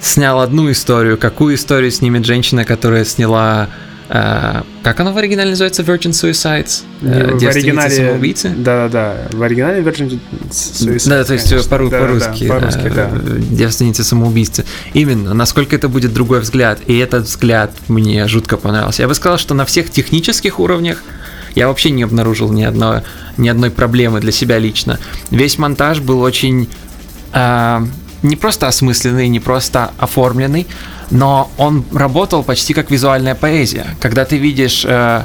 снял 0.00 0.40
одну 0.40 0.70
историю, 0.70 1.18
какую 1.18 1.56
историю 1.56 1.90
снимет 1.90 2.24
женщина, 2.24 2.64
которая 2.64 3.04
сняла 3.04 3.68
как 4.08 5.00
оно 5.00 5.12
в 5.12 5.18
оригинале 5.18 5.50
называется? 5.50 5.82
Virgin 5.82 6.10
Suicides? 6.10 6.82
Uh, 7.00 7.38
в 7.38 7.46
оригинале... 7.46 7.90
самоубийцы? 7.90 8.50
Да-да-да. 8.50 9.28
В 9.32 9.42
оригинале 9.42 9.82
Virgin 9.82 10.20
Suicides. 10.50 11.08
Да, 11.08 11.24
то 11.24 11.32
есть 11.32 11.68
по- 11.68 11.78
по-русски. 11.78 12.46
Да, 12.46 12.54
по-русски, 12.54 12.92
да. 12.94 13.10
Девственницы 13.50 14.04
самоубийцы. 14.04 14.64
Именно. 14.92 15.32
Насколько 15.32 15.76
это 15.76 15.88
будет 15.88 16.12
другой 16.12 16.40
взгляд. 16.40 16.80
И 16.86 16.98
этот 16.98 17.24
взгляд 17.24 17.72
мне 17.88 18.28
жутко 18.28 18.56
понравился. 18.56 19.02
Я 19.02 19.08
бы 19.08 19.14
сказал, 19.14 19.38
что 19.38 19.54
на 19.54 19.64
всех 19.64 19.90
технических 19.90 20.60
уровнях 20.60 21.02
я 21.54 21.68
вообще 21.68 21.90
не 21.90 22.02
обнаружил 22.02 22.52
ни, 22.52 22.62
одной 22.62 23.02
ни 23.36 23.48
одной 23.48 23.70
проблемы 23.70 24.20
для 24.20 24.32
себя 24.32 24.58
лично. 24.58 24.98
Весь 25.30 25.58
монтаж 25.58 26.00
был 26.00 26.20
очень... 26.20 26.68
Uh, 27.32 27.88
не 28.22 28.36
просто 28.36 28.66
осмысленный, 28.68 29.28
не 29.28 29.38
просто 29.38 29.92
оформленный, 29.98 30.66
но 31.10 31.50
он 31.58 31.84
работал 31.92 32.42
почти 32.42 32.74
как 32.74 32.90
визуальная 32.90 33.34
поэзия. 33.34 33.86
Когда 34.00 34.24
ты 34.24 34.36
видишь 34.36 34.84
э, 34.86 35.22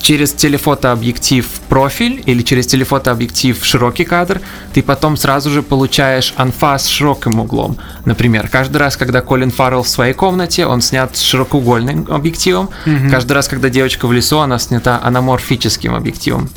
через 0.00 0.32
телефотообъектив 0.32 1.46
профиль 1.68 2.22
или 2.26 2.42
через 2.42 2.66
телефотообъектив 2.66 3.64
широкий 3.64 4.04
кадр, 4.04 4.40
ты 4.72 4.82
потом 4.82 5.16
сразу 5.16 5.50
же 5.50 5.62
получаешь 5.62 6.34
анфас 6.36 6.84
с 6.84 6.88
широким 6.88 7.40
углом. 7.40 7.76
Например, 8.04 8.48
каждый 8.48 8.78
раз, 8.78 8.96
когда 8.96 9.20
Колин 9.20 9.50
Фаррелл 9.50 9.82
в 9.82 9.88
своей 9.88 10.14
комнате, 10.14 10.66
он 10.66 10.80
снят 10.80 11.16
с 11.16 11.20
широкоугольным 11.20 12.08
объективом. 12.10 12.70
Mm-hmm. 12.86 13.10
Каждый 13.10 13.32
раз, 13.32 13.48
когда 13.48 13.68
девочка 13.68 14.06
в 14.06 14.12
лесу, 14.12 14.40
она 14.40 14.58
снята 14.58 15.00
анаморфическим 15.02 15.94
объективом. 15.94 16.48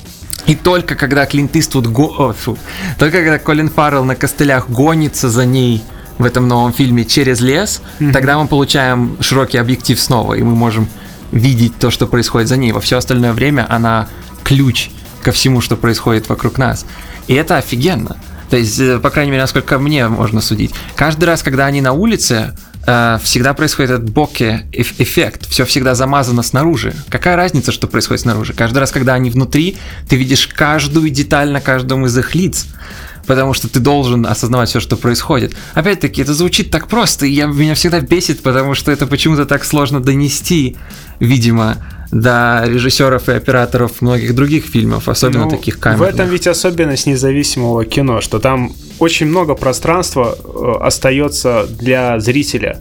И 0.48 0.56
только 0.56 0.96
когда 0.96 1.26
Клинт 1.26 1.56
Иствуд 1.56 1.88
го... 1.88 2.16
О, 2.18 2.34
фу. 2.34 2.58
только 2.98 3.20
когда 3.20 3.38
Колин 3.38 3.70
Фаррелл 3.70 4.04
на 4.04 4.16
костылях 4.16 4.70
гонится 4.70 5.30
за 5.30 5.46
ней 5.46 5.84
в 6.22 6.26
этом 6.26 6.48
новом 6.48 6.74
фильме 6.74 7.06
через 7.06 7.42
лес, 7.42 7.82
mm-hmm. 8.00 8.12
тогда 8.12 8.38
мы 8.38 8.48
получаем 8.48 9.18
широкий 9.20 9.58
объектив 9.58 10.00
снова, 10.00 10.36
и 10.36 10.44
мы 10.44 10.56
можем 10.56 10.88
видеть 11.32 11.78
то, 11.80 11.92
что 11.92 12.08
происходит 12.08 12.50
за 12.50 12.58
ней. 12.58 12.72
Во 12.72 12.82
все 12.82 12.98
остальное 12.98 13.34
время 13.34 13.66
она 13.70 14.08
ключ 14.44 14.90
ко 15.24 15.32
всему, 15.32 15.62
что 15.62 15.76
происходит 15.78 16.30
вокруг 16.30 16.58
нас. 16.58 16.86
И 17.28 17.34
это 17.34 17.58
офигенно. 17.58 18.18
То 18.50 18.58
есть, 18.58 18.80
э, 18.80 19.00
по 19.00 19.10
крайней 19.10 19.32
мере, 19.32 19.44
насколько 19.44 19.80
мне 19.80 20.08
можно 20.08 20.42
судить. 20.42 20.72
Каждый 20.96 21.26
раз, 21.26 21.42
когда 21.42 21.68
они 21.68 21.80
на 21.80 21.94
улице, 21.94 22.54
э, 22.86 23.18
всегда 23.24 23.54
происходит 23.54 23.92
этот 23.92 24.10
боке 24.10 24.66
эффект. 24.74 25.48
Все 25.48 25.64
всегда 25.64 25.96
замазано 25.96 26.44
снаружи. 26.44 26.94
Какая 27.10 27.38
разница, 27.38 27.72
что 27.72 27.88
происходит 27.88 28.22
снаружи? 28.24 28.54
Каждый 28.54 28.80
раз, 28.80 28.92
когда 28.92 29.14
они 29.14 29.30
внутри, 29.30 29.78
ты 30.10 30.18
видишь 30.18 30.48
каждую 30.48 31.10
деталь 31.12 31.52
на 31.52 31.62
каждом 31.62 32.06
из 32.06 32.18
их 32.18 32.36
лиц 32.36 32.68
потому 33.28 33.54
что 33.54 33.68
ты 33.70 33.80
должен 33.80 34.26
осознавать 34.26 34.70
все, 34.70 34.80
что 34.80 34.98
происходит. 34.98 35.54
Опять-таки, 35.74 36.22
это 36.22 36.34
звучит 36.34 36.72
так 36.72 36.88
просто, 36.88 37.26
и 37.26 37.32
я, 37.32 37.46
меня 37.46 37.76
всегда 37.76 38.00
бесит, 38.00 38.42
потому 38.42 38.76
что 38.76 38.92
это 38.92 39.08
почему-то 39.08 39.46
так 39.46 39.64
сложно 39.64 40.00
донести, 40.02 40.78
видимо, 41.20 41.78
до 42.12 42.64
режиссеров 42.66 43.30
и 43.30 43.32
операторов 43.32 44.02
многих 44.02 44.36
других 44.36 44.66
фильмов, 44.66 45.08
особенно 45.08 45.46
ну, 45.46 45.52
таких 45.52 45.80
камерных. 45.80 46.10
В 46.10 46.14
этом 46.14 46.30
ведь 46.30 46.46
особенность 46.46 47.08
независимого 47.08 47.86
кино, 47.86 48.20
что 48.20 48.40
там 48.40 48.74
очень 49.00 49.28
много 49.28 49.56
пространства 49.56 50.36
э, 50.38 50.74
остается 50.82 51.68
для 51.70 52.20
зрителя. 52.20 52.80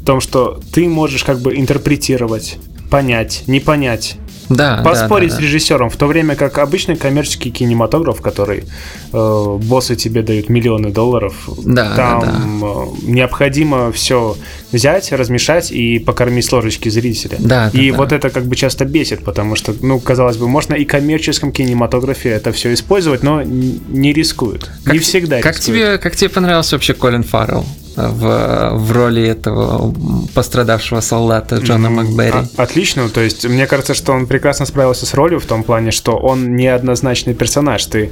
В 0.00 0.04
том, 0.04 0.20
что 0.20 0.60
ты 0.72 0.88
можешь 0.88 1.22
как 1.22 1.40
бы 1.40 1.56
интерпретировать, 1.56 2.58
понять, 2.90 3.44
не 3.46 3.60
понять, 3.60 4.16
да, 4.48 4.82
поспорить 4.84 5.30
да, 5.30 5.36
да, 5.36 5.40
с 5.40 5.44
режиссером, 5.44 5.90
в 5.90 5.96
то 5.96 6.06
время 6.06 6.36
как 6.36 6.58
обычный 6.58 6.96
коммерческий 6.96 7.50
кинематограф, 7.50 8.20
который 8.20 8.64
э, 9.12 9.58
боссы 9.62 9.96
тебе 9.96 10.22
дают 10.22 10.48
миллионы 10.48 10.90
долларов, 10.90 11.34
да, 11.64 11.94
там 11.94 12.20
да, 12.20 12.26
да. 12.26 12.66
Э, 12.66 12.86
необходимо 13.02 13.92
все 13.92 14.36
взять, 14.72 15.12
размешать 15.12 15.70
и 15.70 15.98
покормить 15.98 16.46
с 16.46 16.52
ложечки 16.52 16.88
зрителя. 16.88 17.36
Да, 17.38 17.70
и 17.72 17.90
да, 17.90 17.96
вот 17.96 18.12
это 18.12 18.30
как 18.30 18.46
бы 18.46 18.56
часто 18.56 18.84
бесит, 18.84 19.24
потому 19.24 19.56
что, 19.56 19.74
ну, 19.80 20.00
казалось 20.00 20.36
бы, 20.36 20.48
можно 20.48 20.74
и 20.74 20.84
коммерческом 20.84 21.52
кинематографе 21.52 22.30
это 22.30 22.52
все 22.52 22.72
использовать, 22.72 23.22
но 23.22 23.42
не 23.42 24.12
рискуют. 24.12 24.70
Как, 24.84 24.94
не 24.94 24.98
всегда 25.00 25.40
как 25.40 25.56
рискуют. 25.56 25.78
тебе, 25.78 25.98
как 25.98 26.16
тебе 26.16 26.30
понравился 26.30 26.76
вообще 26.76 26.94
Колин 26.94 27.22
Фаррелл? 27.22 27.64
В, 27.96 28.70
в 28.74 28.92
роли 28.92 29.22
этого 29.22 29.94
пострадавшего 30.34 31.00
солдата 31.00 31.56
Джона 31.56 31.90
Макберри. 31.90 32.48
А, 32.56 32.62
отлично, 32.62 33.08
то 33.08 33.20
есть 33.20 33.46
мне 33.46 33.66
кажется, 33.66 33.94
что 33.94 34.12
он 34.12 34.26
прекрасно 34.26 34.66
справился 34.66 35.06
с 35.06 35.14
ролью 35.14 35.40
в 35.40 35.46
том 35.46 35.62
плане, 35.62 35.90
что 35.90 36.16
он 36.16 36.56
неоднозначный 36.56 37.34
персонаж. 37.34 37.84
Ты 37.86 38.10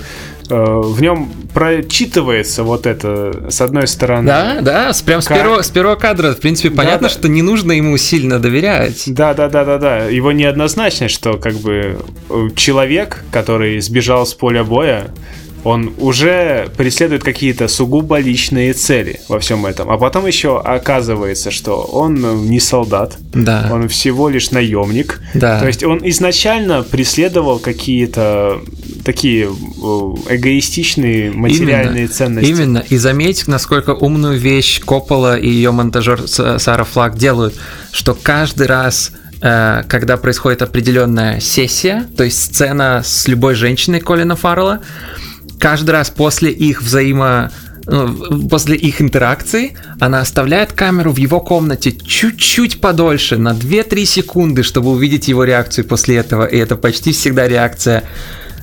э, 0.48 0.54
в 0.54 1.00
нем 1.00 1.32
прочитывается 1.54 2.62
вот 2.62 2.86
это 2.86 3.50
с 3.50 3.60
одной 3.60 3.86
стороны. 3.86 4.26
Да, 4.26 4.60
да, 4.60 4.92
прям 5.04 5.20
как... 5.20 5.36
с, 5.36 5.40
первого, 5.40 5.62
с 5.62 5.68
первого 5.70 5.96
кадра, 5.96 6.32
в 6.32 6.40
принципе, 6.40 6.70
понятно, 6.70 7.08
да, 7.08 7.14
что 7.14 7.28
не 7.28 7.42
нужно 7.42 7.72
ему 7.72 7.96
сильно 7.96 8.38
доверять. 8.38 9.04
Да, 9.06 9.34
да, 9.34 9.48
да, 9.48 9.64
да, 9.64 9.78
да. 9.78 10.04
Его 10.04 10.32
неоднозначность, 10.32 11.14
что 11.14 11.38
как 11.38 11.54
бы 11.54 11.98
человек, 12.56 13.24
который 13.30 13.80
сбежал 13.80 14.26
с 14.26 14.34
поля 14.34 14.64
боя, 14.64 15.10
он 15.64 15.92
уже 15.98 16.68
преследует 16.76 17.22
какие-то 17.22 17.68
сугубо 17.68 18.18
личные 18.18 18.72
цели 18.72 19.20
во 19.28 19.38
всем 19.38 19.66
этом. 19.66 19.90
А 19.90 19.98
потом 19.98 20.26
еще 20.26 20.60
оказывается, 20.60 21.50
что 21.50 21.82
он 21.82 22.48
не 22.48 22.60
солдат, 22.60 23.16
да. 23.32 23.68
он 23.72 23.88
всего 23.88 24.28
лишь 24.28 24.50
наемник. 24.50 25.20
Да. 25.34 25.60
То 25.60 25.66
есть 25.66 25.84
он 25.84 26.00
изначально 26.04 26.82
преследовал 26.82 27.58
какие-то 27.58 28.60
такие 29.04 29.46
э, 29.46 29.48
эгоистичные 29.48 31.30
материальные 31.30 32.04
Именно. 32.04 32.14
ценности. 32.14 32.50
Именно. 32.50 32.84
И 32.88 32.96
заметь, 32.96 33.46
насколько 33.46 33.90
умную 33.90 34.38
вещь 34.38 34.80
Коппола 34.80 35.38
и 35.38 35.48
ее 35.48 35.70
монтажер 35.70 36.26
Сара 36.28 36.84
Флаг 36.84 37.16
делают, 37.16 37.54
что 37.92 38.16
каждый 38.20 38.66
раз 38.66 39.12
э, 39.40 39.82
когда 39.88 40.16
происходит 40.16 40.62
определенная 40.62 41.40
сессия, 41.40 42.06
то 42.16 42.24
есть 42.24 42.42
сцена 42.42 43.02
с 43.04 43.26
любой 43.28 43.54
женщиной 43.54 44.00
Колина 44.00 44.36
Фаррелла, 44.36 44.80
каждый 45.60 45.90
раз 45.90 46.10
после 46.10 46.50
их 46.50 46.82
взаимо 46.82 47.52
ну, 47.86 48.48
после 48.48 48.76
их 48.76 49.00
интеракции 49.00 49.76
она 49.98 50.20
оставляет 50.20 50.72
камеру 50.72 51.12
в 51.12 51.16
его 51.16 51.40
комнате 51.40 51.92
чуть-чуть 51.92 52.80
подольше, 52.80 53.36
на 53.36 53.52
2-3 53.52 54.04
секунды, 54.04 54.62
чтобы 54.62 54.90
увидеть 54.90 55.28
его 55.28 55.44
реакцию 55.44 55.86
после 55.86 56.16
этого. 56.16 56.44
И 56.44 56.56
это 56.56 56.76
почти 56.76 57.12
всегда 57.12 57.48
реакция 57.48 58.04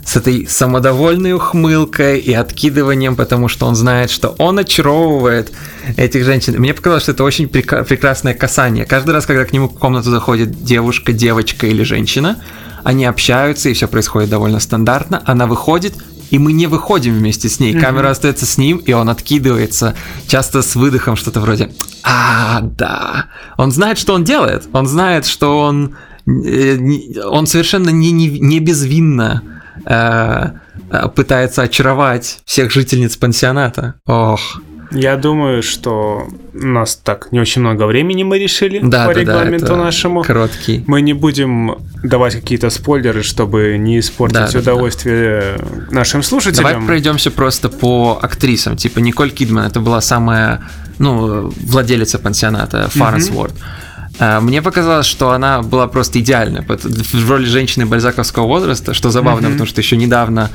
с 0.06 0.16
этой 0.16 0.48
самодовольной 0.48 1.34
ухмылкой 1.34 2.20
и 2.20 2.32
откидыванием, 2.32 3.18
потому 3.18 3.50
что 3.50 3.66
он 3.66 3.76
знает, 3.76 4.10
что 4.10 4.36
он 4.38 4.60
очаровывает 4.60 5.52
этих 5.98 6.24
женщин. 6.24 6.56
Мне 6.58 6.74
показалось, 6.74 7.04
что 7.04 7.12
это 7.12 7.26
очень 7.26 7.46
прек- 7.46 7.84
прекрасное 7.84 8.34
касание. 8.34 8.86
Каждый 8.86 9.12
раз, 9.12 9.26
когда 9.26 9.44
к 9.44 9.52
нему 9.52 9.68
в 9.68 9.78
комнату 9.78 10.10
заходит 10.10 10.64
девушка, 10.64 11.12
девочка 11.12 11.68
или 11.68 11.84
женщина, 11.84 12.42
они 12.86 13.04
общаются, 13.04 13.68
и 13.68 13.74
все 13.74 13.90
происходит 13.90 14.30
довольно 14.30 14.62
стандартно. 14.62 15.22
Она 15.26 15.46
выходит, 15.46 15.94
и 16.30 16.40
мы 16.40 16.54
не 16.54 16.68
выходим 16.68 17.14
вместе 17.14 17.50
с 17.50 17.60
ней. 17.60 17.74
Mm-hmm. 17.74 17.82
Камера 17.82 18.10
остается 18.10 18.46
с 18.46 18.58
ним, 18.58 18.78
и 18.78 18.94
он 18.94 19.10
откидывается, 19.10 19.96
часто 20.28 20.62
с 20.62 20.76
выдохом 20.76 21.16
что-то 21.16 21.40
вроде 21.40 21.72
«А, 22.04 22.62
да». 22.62 23.28
Он 23.58 23.72
знает, 23.72 23.98
что 23.98 24.14
он 24.14 24.24
делает. 24.24 24.68
Он 24.74 24.88
знает, 24.88 25.26
что 25.26 25.60
он, 25.60 25.96
э, 26.28 26.78
он 27.26 27.48
совершенно 27.48 27.90
не, 27.90 28.12
не, 28.12 28.30
не 28.40 28.60
безвинно 28.60 29.44
Э, 29.86 30.52
э, 30.90 31.08
пытается 31.10 31.64
очаровать 31.64 32.40
всех 32.46 32.72
жительниц 32.72 33.16
пансионата. 33.18 33.96
Ох. 34.06 34.62
Я 34.92 35.18
думаю, 35.18 35.64
что 35.64 36.28
у 36.54 36.66
нас 36.66 36.96
так 36.96 37.32
не 37.32 37.40
очень 37.40 37.62
много 37.62 37.86
времени 37.86 38.24
мы 38.24 38.40
решили 38.40 38.80
да, 38.82 39.08
по 39.08 39.14
да, 39.14 39.20
регламенту 39.20 39.68
да, 39.68 39.76
нашему. 39.76 40.24
Короткий. 40.24 40.84
Мы 40.88 41.02
не 41.02 41.14
будем 41.14 41.78
давать 42.04 42.36
какие-то 42.36 42.70
спойлеры, 42.70 43.24
чтобы 43.24 43.78
не 43.78 44.00
испортить 44.00 44.54
да, 44.54 44.60
удовольствие 44.60 45.58
да. 45.58 45.96
нашим 45.96 46.24
слушателям. 46.24 46.72
Давай 46.72 46.86
пройдемся 46.86 47.32
просто 47.32 47.70
по 47.70 48.20
актрисам. 48.22 48.78
Типа 48.78 49.00
Николь 49.00 49.32
Кидман, 49.32 49.66
это 49.66 49.80
была 49.80 50.02
самая, 50.02 50.62
ну, 51.00 51.52
владелица 51.64 52.18
пансионата 52.20 52.88
Фарнс 52.90 53.30
Уорд. 53.30 53.54
Mm-hmm. 53.54 53.88
Э, 54.20 54.40
мне 54.40 54.62
показалось, 54.62 55.06
что 55.06 55.32
она 55.32 55.62
была 55.62 55.88
просто 55.88 56.20
идеальна 56.20 56.66
в 56.68 57.30
роли 57.30 57.46
женщины 57.46 57.86
бальзаковского 57.86 58.48
возраста, 58.48 58.94
что 58.94 59.10
забавно, 59.12 59.48
mm-hmm. 59.48 59.52
потому 59.52 59.68
что 59.68 59.82
еще 59.82 59.98
недавно... 59.98 60.50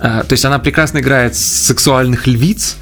Э, 0.00 0.22
то 0.26 0.32
есть 0.32 0.44
она 0.44 0.58
прекрасно 0.58 0.98
играет 0.98 1.36
сексуальных 1.36 2.26
львиц, 2.26 2.76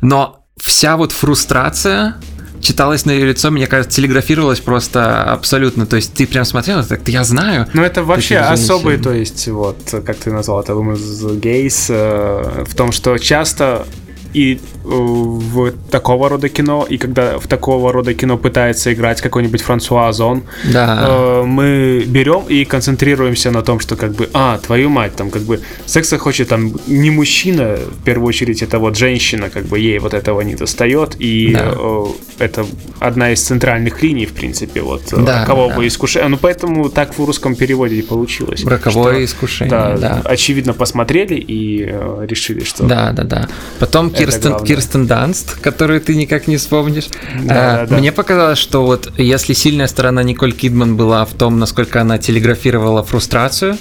но 0.00 0.37
вся 0.62 0.96
вот 0.96 1.12
фрустрация 1.12 2.16
читалась 2.60 3.04
на 3.04 3.12
ее 3.12 3.26
лицо, 3.26 3.50
мне 3.50 3.66
кажется, 3.66 3.96
телеграфировалась 3.96 4.60
просто 4.60 5.22
абсолютно. 5.24 5.86
То 5.86 5.96
есть 5.96 6.12
ты 6.14 6.26
прям 6.26 6.44
смотрел, 6.44 6.84
так 6.84 7.06
я 7.08 7.24
знаю. 7.24 7.66
Ну 7.72 7.82
это 7.82 8.02
вообще 8.02 8.38
особый, 8.38 8.98
то 8.98 9.12
есть 9.12 9.48
вот, 9.48 9.78
как 10.04 10.16
ты 10.16 10.32
назвал 10.32 10.60
это, 10.60 10.72
Gays, 10.72 11.86
э, 11.88 12.64
в 12.64 12.74
том, 12.74 12.92
что 12.92 13.16
часто 13.18 13.86
и 14.34 14.60
в 14.88 15.72
такого 15.90 16.28
рода 16.28 16.48
кино, 16.48 16.86
и 16.88 16.98
когда 16.98 17.38
в 17.38 17.46
такого 17.46 17.92
рода 17.92 18.14
кино 18.14 18.38
пытается 18.38 18.92
играть 18.92 19.20
какой-нибудь 19.20 19.60
Франсуа 19.62 20.08
Озон, 20.08 20.42
да. 20.72 21.06
э, 21.08 21.42
мы 21.44 22.04
берем 22.06 22.44
и 22.48 22.64
концентрируемся 22.64 23.50
на 23.50 23.62
том, 23.62 23.80
что 23.80 23.96
как 23.96 24.12
бы, 24.12 24.30
а, 24.32 24.58
твою 24.58 24.88
мать, 24.88 25.14
там 25.14 25.30
как 25.30 25.42
бы 25.42 25.60
секса 25.86 26.18
хочет 26.18 26.48
там 26.48 26.72
не 26.86 27.10
мужчина, 27.10 27.76
в 27.76 28.04
первую 28.04 28.28
очередь 28.28 28.62
это 28.62 28.78
вот 28.78 28.96
женщина, 28.96 29.50
как 29.50 29.66
бы 29.66 29.78
ей 29.78 29.98
вот 29.98 30.14
этого 30.14 30.40
не 30.40 30.54
достает, 30.54 31.16
и 31.18 31.52
да. 31.52 31.74
э, 31.76 32.04
это 32.38 32.66
одна 32.98 33.32
из 33.32 33.42
центральных 33.42 34.02
линий, 34.02 34.26
в 34.26 34.32
принципе, 34.32 34.80
вот 34.80 35.02
да, 35.12 35.40
рокового 35.40 35.74
да. 35.74 35.86
искушения. 35.86 36.28
Ну 36.28 36.38
поэтому 36.38 36.88
так 36.88 37.18
в 37.18 37.24
русском 37.24 37.54
переводе 37.54 37.96
и 37.96 38.02
получилось. 38.02 38.64
Роковое 38.64 39.14
что, 39.14 39.24
искушение, 39.24 39.70
да, 39.70 39.96
да. 39.96 40.22
Очевидно 40.24 40.72
посмотрели 40.72 41.34
и 41.34 41.86
э, 41.90 42.26
решили, 42.26 42.64
что... 42.64 42.84
Да, 42.84 43.12
да, 43.12 43.24
да. 43.24 43.48
Потом 43.78 44.10
Кирстен, 44.10 44.64
Кирстен 44.64 44.77
Данст, 45.06 45.58
которую 45.60 46.00
ты 46.00 46.14
никак 46.14 46.46
не 46.46 46.56
вспомнишь. 46.56 47.08
Да, 47.44 47.82
а, 47.82 47.86
да. 47.86 47.96
Мне 47.96 48.12
показалось, 48.12 48.58
что 48.58 48.84
вот 48.84 49.12
если 49.16 49.52
сильная 49.52 49.86
сторона 49.86 50.22
Николь 50.22 50.52
Кидман 50.52 50.96
была 50.96 51.24
в 51.24 51.32
том, 51.34 51.58
насколько 51.58 52.00
она 52.00 52.18
телеграфировала 52.18 53.02
фрустрацию 53.02 53.76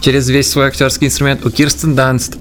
через 0.00 0.28
весь 0.28 0.50
свой 0.50 0.66
актерский 0.66 1.06
инструмент, 1.06 1.46
у 1.46 1.50
Кирстен 1.50 1.94
Данст 1.94 2.36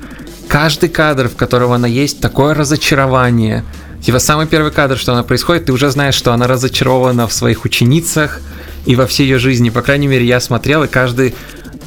каждый 0.47 0.89
кадр, 0.89 1.29
в 1.29 1.35
котором 1.35 1.71
она 1.71 1.87
есть, 1.87 2.19
такое 2.19 2.53
разочарование. 2.53 3.63
Типа 4.01 4.19
самый 4.19 4.47
первый 4.47 4.71
кадр, 4.71 4.97
что 4.97 5.13
она 5.13 5.23
происходит, 5.23 5.65
ты 5.65 5.71
уже 5.71 5.89
знаешь, 5.91 6.15
что 6.15 6.33
она 6.33 6.47
разочарована 6.47 7.27
в 7.27 7.33
своих 7.33 7.65
ученицах 7.65 8.41
и 8.85 8.95
во 8.95 9.05
всей 9.05 9.27
ее 9.27 9.37
жизни. 9.37 9.69
По 9.69 9.81
крайней 9.81 10.07
мере, 10.07 10.25
я 10.25 10.39
смотрел, 10.39 10.83
и 10.83 10.87
каждый, 10.87 11.35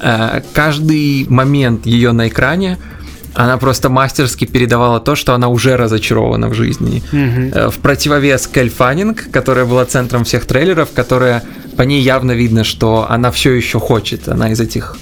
э, 0.01 0.43
каждый 0.53 1.27
момент 1.29 1.87
ее 1.87 2.13
на 2.13 2.29
экране 2.29 2.79
она 3.35 3.59
просто 3.59 3.89
мастерски 3.89 4.45
передавала 4.45 5.01
то, 5.01 5.15
что 5.15 5.35
она 5.35 5.49
уже 5.49 5.77
разочарована 5.77 6.49
в 6.49 6.55
жизни. 6.55 7.03
Mm-hmm. 7.13 7.71
В 7.71 7.79
противовес 7.79 8.47
Кэль 8.47 8.71
Фаннинг, 8.71 9.31
которая 9.31 9.65
была 9.65 9.85
центром 9.85 10.25
всех 10.25 10.47
трейлеров, 10.47 10.91
которая 10.93 11.43
по 11.77 11.83
ней 11.83 12.01
явно 12.01 12.33
видно, 12.33 12.65
что 12.65 13.07
она 13.09 13.31
все 13.31 13.53
еще 13.53 13.81
хочет. 13.81 14.29
Она 14.29 14.51
из 14.51 14.61
этих 14.61 14.97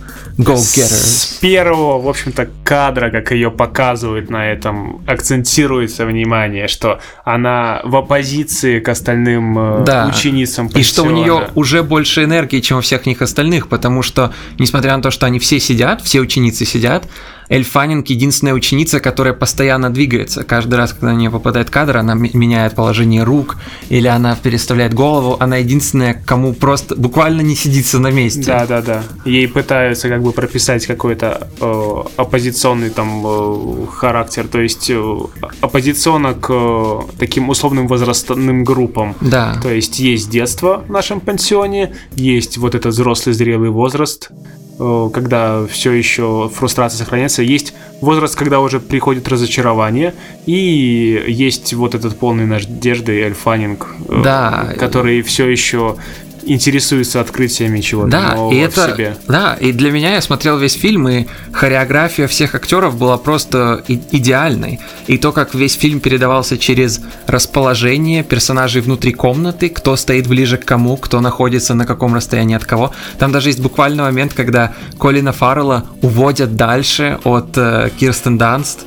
С 0.97 1.39
первого, 1.41 2.01
в 2.01 2.09
общем-то, 2.09 2.49
кадра, 2.65 3.11
как 3.11 3.33
ее 3.33 3.51
показывают 3.51 4.31
на 4.31 4.51
этом, 4.51 5.03
акцентируется 5.07 6.07
внимание, 6.07 6.69
что 6.69 7.01
она 7.25 7.81
в 7.85 7.97
оппозиции 7.97 8.81
к 8.81 8.89
остальным 8.89 9.59
э, 9.59 9.85
да. 9.85 10.07
ученицам 10.07 10.69
пансиона. 10.69 10.81
И 10.81 10.85
что 10.85 11.03
у 11.05 11.11
нее 11.11 11.49
уже 11.55 11.83
больше 11.83 12.25
энергии, 12.25 12.61
чем 12.61 12.79
у 12.79 12.81
всех 12.81 13.05
них 13.07 13.21
остальных, 13.21 13.69
потому 13.69 14.03
что, 14.03 14.33
несмотря 14.59 14.97
на 14.97 15.03
то, 15.03 15.11
что 15.11 15.27
они 15.27 15.39
все 15.39 15.61
сидят, 15.61 16.01
все 16.03 16.21
ученицы 16.21 16.65
сидят, 16.65 17.07
Эль 17.49 17.65
Фаннинг 17.65 18.09
единственная 18.09 18.55
ученица, 18.55 19.01
которая 19.01 19.35
постоянно 19.35 19.93
двигается. 19.93 20.45
Каждый 20.45 20.75
раз, 20.75 20.93
когда 20.93 21.13
на 21.13 21.17
нее 21.17 21.31
попадает 21.31 21.71
кадр, 21.71 21.99
она 21.99 22.15
меняет 22.15 22.75
положение 22.75 23.25
рук 23.25 23.57
или 23.89 24.07
она 24.07 24.37
переставляет 24.37 24.95
голову. 24.95 25.37
Она 25.41 25.57
единственная, 25.57 26.15
кому 26.15 26.55
просто 26.55 26.97
буквально 26.97 27.41
не 27.41 27.55
сидится 27.55 27.99
на 27.99 28.11
месте. 28.11 28.45
Да, 28.45 28.67
да, 28.67 28.83
да. 28.83 29.03
Ей 29.25 29.49
пытаются 29.49 30.09
как 30.09 30.23
бы 30.23 30.33
прописать 30.33 30.87
какой-то 30.87 31.49
э, 31.61 32.03
оппозиционный 32.17 32.91
там 32.91 33.23
э, 33.25 33.87
характер, 33.93 34.47
то 34.49 34.61
есть 34.61 34.91
э, 34.91 35.19
оппозиционно 35.61 36.35
к 36.35 36.49
э, 36.51 37.01
таким 37.19 37.49
условным 37.49 37.87
возрастным 37.87 38.65
группам. 38.65 39.15
Да. 39.21 39.59
То 39.63 39.71
есть 39.71 39.99
есть 39.99 40.31
детство 40.31 40.85
в 40.87 40.91
нашем 40.91 41.21
пансионе, 41.21 41.95
есть 42.15 42.59
вот 42.59 42.75
этот 42.75 42.93
взрослый 42.93 43.35
зрелый 43.35 43.71
возраст, 43.71 44.31
когда 44.79 45.67
все 45.67 45.93
еще 45.93 46.51
фрустрация 46.53 46.99
сохраняется, 46.99 47.43
есть 47.43 47.75
возраст, 48.01 48.35
когда 48.35 48.61
уже 48.61 48.81
приходит 48.81 49.29
разочарование, 49.29 50.15
и 50.47 51.25
есть 51.29 51.73
вот 51.75 51.95
этот 51.95 52.19
полный 52.19 52.47
надежды 52.47 53.23
Эльфанинг, 53.23 53.87
э, 54.09 54.23
да. 54.25 54.75
который 54.79 55.23
все 55.23 55.49
еще 55.49 55.97
интересуется 56.45 57.21
открытиями 57.21 57.81
чего-то 57.81 58.11
да, 58.11 58.35
нового 58.35 58.53
и 58.53 58.59
это, 58.59 58.89
в 58.89 58.93
себе. 58.93 59.17
Да, 59.29 59.57
и 59.61 59.73
для 59.73 59.91
меня 59.91 60.15
я 60.15 60.21
смотрел 60.21 60.59
весь 60.59 60.75
фильм, 60.75 61.09
и 61.09 61.27
хореография 61.53 62.27
всех 62.27 62.55
актеров 62.55 62.97
была 62.97 63.19
просто 63.19 63.83
и- 63.89 64.01
идеальной. 64.11 64.81
И 65.07 65.19
то, 65.19 65.33
как 65.33 65.55
весь 65.55 65.75
фильм 65.75 66.01
передавался 66.01 66.59
через 66.59 67.01
расположение 67.27 68.23
персонажей 68.23 68.83
внутри 68.83 69.13
комнаты, 69.13 69.69
кто 69.69 69.97
стоит 69.97 70.27
ближе 70.27 70.57
к 70.57 70.65
кому, 70.65 70.97
кто 70.97 71.21
находится 71.21 71.75
на 71.75 71.87
каком 71.87 72.15
расстоянии 72.15 72.57
от 72.57 72.65
кого. 72.65 72.93
Там 73.19 73.33
даже 73.33 73.49
есть 73.49 73.61
буквальный 73.61 74.03
момент, 74.03 74.35
когда 74.35 74.75
Колина 74.99 75.33
Фаррелла 75.33 75.87
уводят 76.01 76.57
дальше 76.57 77.19
от 77.25 77.57
э, 77.57 77.91
Кирстен 77.99 78.39
Данст, 78.39 78.81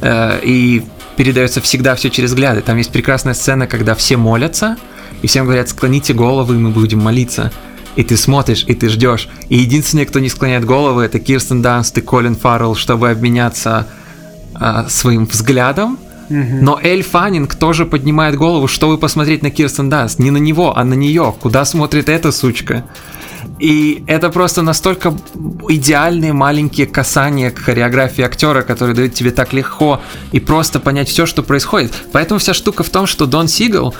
э, 0.00 0.40
и 0.42 0.82
передается 1.16 1.60
всегда 1.60 1.94
все 1.94 2.10
через 2.10 2.30
взгляды. 2.30 2.62
Там 2.62 2.76
есть 2.78 2.90
прекрасная 2.90 3.34
сцена, 3.34 3.66
когда 3.66 3.94
все 3.94 4.16
молятся, 4.16 4.76
и 5.22 5.26
всем 5.26 5.46
говорят, 5.46 5.68
склоните 5.68 6.12
головы, 6.12 6.56
и 6.56 6.58
мы 6.58 6.70
будем 6.70 7.00
молиться. 7.00 7.52
И 7.94 8.04
ты 8.04 8.16
смотришь, 8.16 8.64
и 8.66 8.74
ты 8.74 8.88
ждешь. 8.88 9.28
И 9.48 9.58
единственный, 9.58 10.06
кто 10.06 10.18
не 10.18 10.28
склоняет 10.28 10.64
головы, 10.64 11.04
это 11.04 11.18
Кирстен 11.18 11.62
Данст 11.62 11.96
и 11.98 12.00
Колин 12.00 12.34
Фаррелл, 12.34 12.74
чтобы 12.74 13.10
обменяться 13.10 13.86
а, 14.54 14.88
своим 14.88 15.26
взглядом. 15.26 15.98
Но 16.28 16.80
Эль 16.82 17.02
Фаннинг 17.02 17.54
тоже 17.56 17.84
поднимает 17.84 18.36
голову, 18.36 18.66
чтобы 18.66 18.96
посмотреть 18.96 19.42
на 19.42 19.50
Кирстен 19.50 19.90
Данст. 19.90 20.18
Не 20.18 20.30
на 20.30 20.38
него, 20.38 20.76
а 20.76 20.82
на 20.82 20.94
нее. 20.94 21.34
Куда 21.38 21.66
смотрит 21.66 22.08
эта 22.08 22.32
сучка? 22.32 22.84
И 23.58 24.02
это 24.06 24.30
просто 24.30 24.62
настолько 24.62 25.14
идеальные 25.68 26.32
маленькие 26.32 26.86
касания 26.86 27.50
к 27.50 27.58
хореографии 27.58 28.22
актера, 28.22 28.62
которые 28.62 28.96
дают 28.96 29.14
тебе 29.14 29.30
так 29.30 29.52
легко 29.52 30.00
и 30.32 30.40
просто 30.40 30.80
понять 30.80 31.08
все, 31.08 31.26
что 31.26 31.42
происходит. 31.42 31.92
Поэтому 32.12 32.40
вся 32.40 32.54
штука 32.54 32.82
в 32.82 32.88
том, 32.88 33.06
что 33.06 33.26
Дон 33.26 33.48
Сигал, 33.48 33.94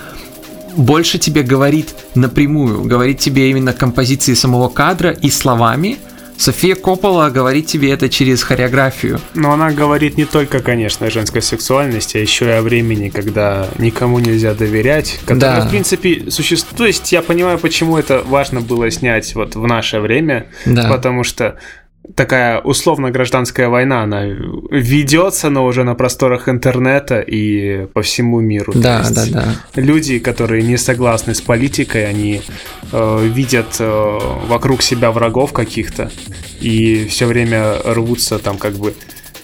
больше 0.77 1.19
тебе 1.19 1.43
говорит 1.43 1.95
напрямую, 2.15 2.83
говорит 2.85 3.19
тебе 3.19 3.51
именно 3.51 3.73
композиции 3.73 4.35
самого 4.35 4.69
кадра 4.69 5.11
и 5.11 5.31
словами, 5.31 5.99
София 6.39 6.75
Коппола 6.75 7.31
говорит 7.31 7.67
тебе 7.67 7.93
это 7.93 8.09
через 8.09 8.43
хореографию. 8.43 9.21
Но 9.35 9.53
она 9.53 9.71
говорит 9.71 10.17
не 10.17 10.25
только, 10.25 10.59
конечно, 10.61 11.07
о 11.07 11.11
женской 11.11 11.41
сексуальности, 11.43 12.17
а 12.17 12.21
еще 12.21 12.47
и 12.47 12.51
о 12.51 12.63
времени, 12.63 13.11
когда 13.11 13.69
никому 13.79 14.19
нельзя 14.19 14.55
доверять, 14.55 15.21
которое, 15.25 15.61
Да. 15.61 15.67
в 15.67 15.71
принципе, 15.71 16.31
существует. 16.31 16.77
То 16.79 16.87
есть 16.87 17.13
я 17.13 17.23
понимаю, 17.23 17.59
почему 17.59 17.97
это 17.97 18.23
важно 18.27 18.61
было 18.61 18.91
снять 18.91 19.35
вот 19.37 19.55
в 19.55 19.67
наше 19.67 20.01
время, 20.01 20.47
Да. 20.67 20.89
потому 20.89 21.23
что 21.23 21.59
такая 22.15 22.61
условно-гражданская 22.61 23.69
война, 23.69 24.03
она 24.03 24.25
ведется, 24.25 25.51
но 25.51 25.65
уже 25.65 25.85
на 25.85 25.95
просторах 25.95 26.49
интернета 26.49 27.21
и 27.21 27.87
по 27.87 28.03
всему 28.03 28.41
миру. 28.41 28.73
Да, 28.75 29.05
да, 29.11 29.25
да. 29.31 29.57
Люди, 29.75 30.19
которые 30.19 30.63
не 30.63 30.77
согласны 30.77 31.35
с 31.35 31.41
политикой, 31.41 32.09
они 32.09 32.43
э, 32.93 33.27
видят 33.27 33.77
э, 33.79 34.19
вокруг 34.47 34.83
себя 34.83 35.13
врагов 35.13 35.53
каких-то 35.53 36.11
и 36.61 37.07
все 37.09 37.27
время 37.27 37.75
рвутся 37.85 38.39
там 38.39 38.59
как 38.59 38.75
бы 38.75 38.95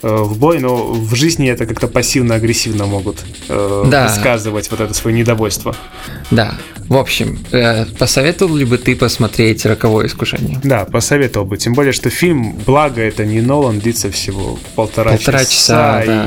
в 0.03 0.39
бой, 0.39 0.61
но 0.61 0.93
в 0.93 1.15
жизни 1.15 1.49
это 1.51 1.67
как-то 1.67 1.89
пассивно-агрессивно 1.89 2.87
могут 2.87 3.19
э, 3.49 3.85
Да. 3.87 4.07
высказывать 4.07 4.71
вот 4.71 4.81
это 4.81 4.95
свое 4.95 5.17
недовольство. 5.17 5.75
Да. 6.31 6.55
В 6.89 6.97
общем, 6.97 7.39
э, 7.53 7.85
посоветовал 7.99 8.57
ли 8.57 8.65
бы 8.65 8.79
ты 8.79 8.97
посмотреть 8.97 9.67
«Роковое 9.67 10.07
искушение»? 10.07 10.59
Да, 10.65 10.85
посоветовал 10.85 11.47
бы. 11.47 11.57
Тем 11.59 11.75
более, 11.75 11.93
что 11.93 12.09
фильм, 12.11 12.55
благо 12.67 13.03
это 13.03 13.27
не 13.27 13.41
Нолан, 13.41 13.79
длится 13.81 14.11
всего 14.11 14.59
полтора, 14.75 15.11
Полтора 15.13 15.45
часа, 15.45 16.03
да. 16.07 16.27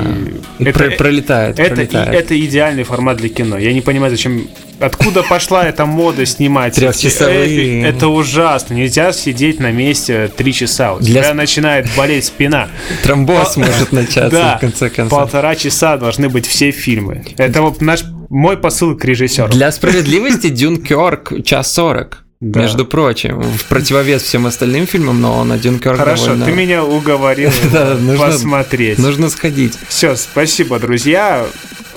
и 0.60 0.64
И 0.64 0.68
это, 0.68 0.78
про- 0.80 0.92
пролетает, 0.92 1.60
это, 1.60 1.76
пролетает. 1.76 2.14
и- 2.14 2.18
это 2.18 2.40
идеальный 2.46 2.84
формат 2.84 3.18
для 3.18 3.30
кино. 3.30 3.58
Я 3.58 3.74
не 3.74 3.82
понимаю, 3.82 4.12
зачем... 4.12 4.48
Откуда 4.82 5.24
пошла 5.24 5.66
эта 5.68 5.86
мода 5.86 6.26
снимать? 6.26 6.76
Трехчасовые. 6.76 7.82
эпи? 7.82 7.88
Это 7.88 8.08
ужасно. 8.08 8.74
Нельзя 8.74 9.12
сидеть 9.14 9.60
на 9.60 9.72
месте 9.72 10.30
три 10.36 10.54
часа. 10.54 10.94
У 10.94 11.00
Для 11.00 11.22
тебя 11.22 11.34
начинает 11.34 11.88
болеть 11.96 12.26
спина. 12.26 12.68
Тромбоз 13.04 13.58
может 13.58 13.92
начаться 13.92 14.30
Да, 14.30 14.58
в 14.58 14.62
конце 14.62 14.90
концов. 14.90 15.20
полтора 15.20 15.56
часа 15.56 15.98
должны 15.98 16.30
быть 16.30 16.46
все 16.48 16.72
фильмы. 16.72 17.24
Это 17.38 17.62
вот 17.62 17.82
наш 17.82 18.04
мой 18.30 18.58
посыл 18.58 18.96
к 18.98 19.06
режиссеру. 19.06 19.50
Для 19.50 19.72
справедливости 19.72 20.50
Дюнкерк 20.50 21.44
час 21.44 21.74
сорок. 21.74 22.24
Да. 22.40 22.62
Между 22.62 22.86
прочим, 22.86 23.40
в 23.40 23.66
противовес 23.66 24.24
всем 24.24 24.48
остальным 24.48 24.88
фильмам, 24.88 25.22
но 25.22 25.44
на 25.44 25.60
Дюнкерк 25.60 25.98
Хорошо, 25.98 26.24
довольно... 26.26 26.46
ты 26.46 26.52
меня 26.54 26.84
уговорил 26.84 27.52
Да, 27.72 27.94
нужно- 27.94 28.26
посмотреть. 28.26 28.98
Нужно 28.98 29.30
сходить. 29.30 29.78
Все, 29.88 30.16
спасибо, 30.16 30.80
друзья. 30.80 31.46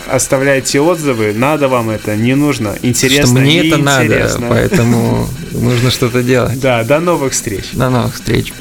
Оставляйте 0.06 0.80
отзывы. 0.80 1.32
Надо 1.34 1.68
вам 1.68 1.90
это, 1.90 2.16
не 2.16 2.34
нужно. 2.34 2.76
Интересно, 2.82 3.26
что 3.26 3.40
мне 3.40 3.68
это 3.68 3.78
надо, 3.78 4.04
неинтересно. 4.04 4.46
поэтому 4.48 5.28
нужно 5.52 5.90
что-то 5.90 6.22
делать. 6.22 6.60
Да, 6.60 6.84
до 6.84 7.00
новых 7.00 7.32
встреч. 7.32 7.70
До 7.72 7.90
новых 7.90 8.14
встреч. 8.14 8.52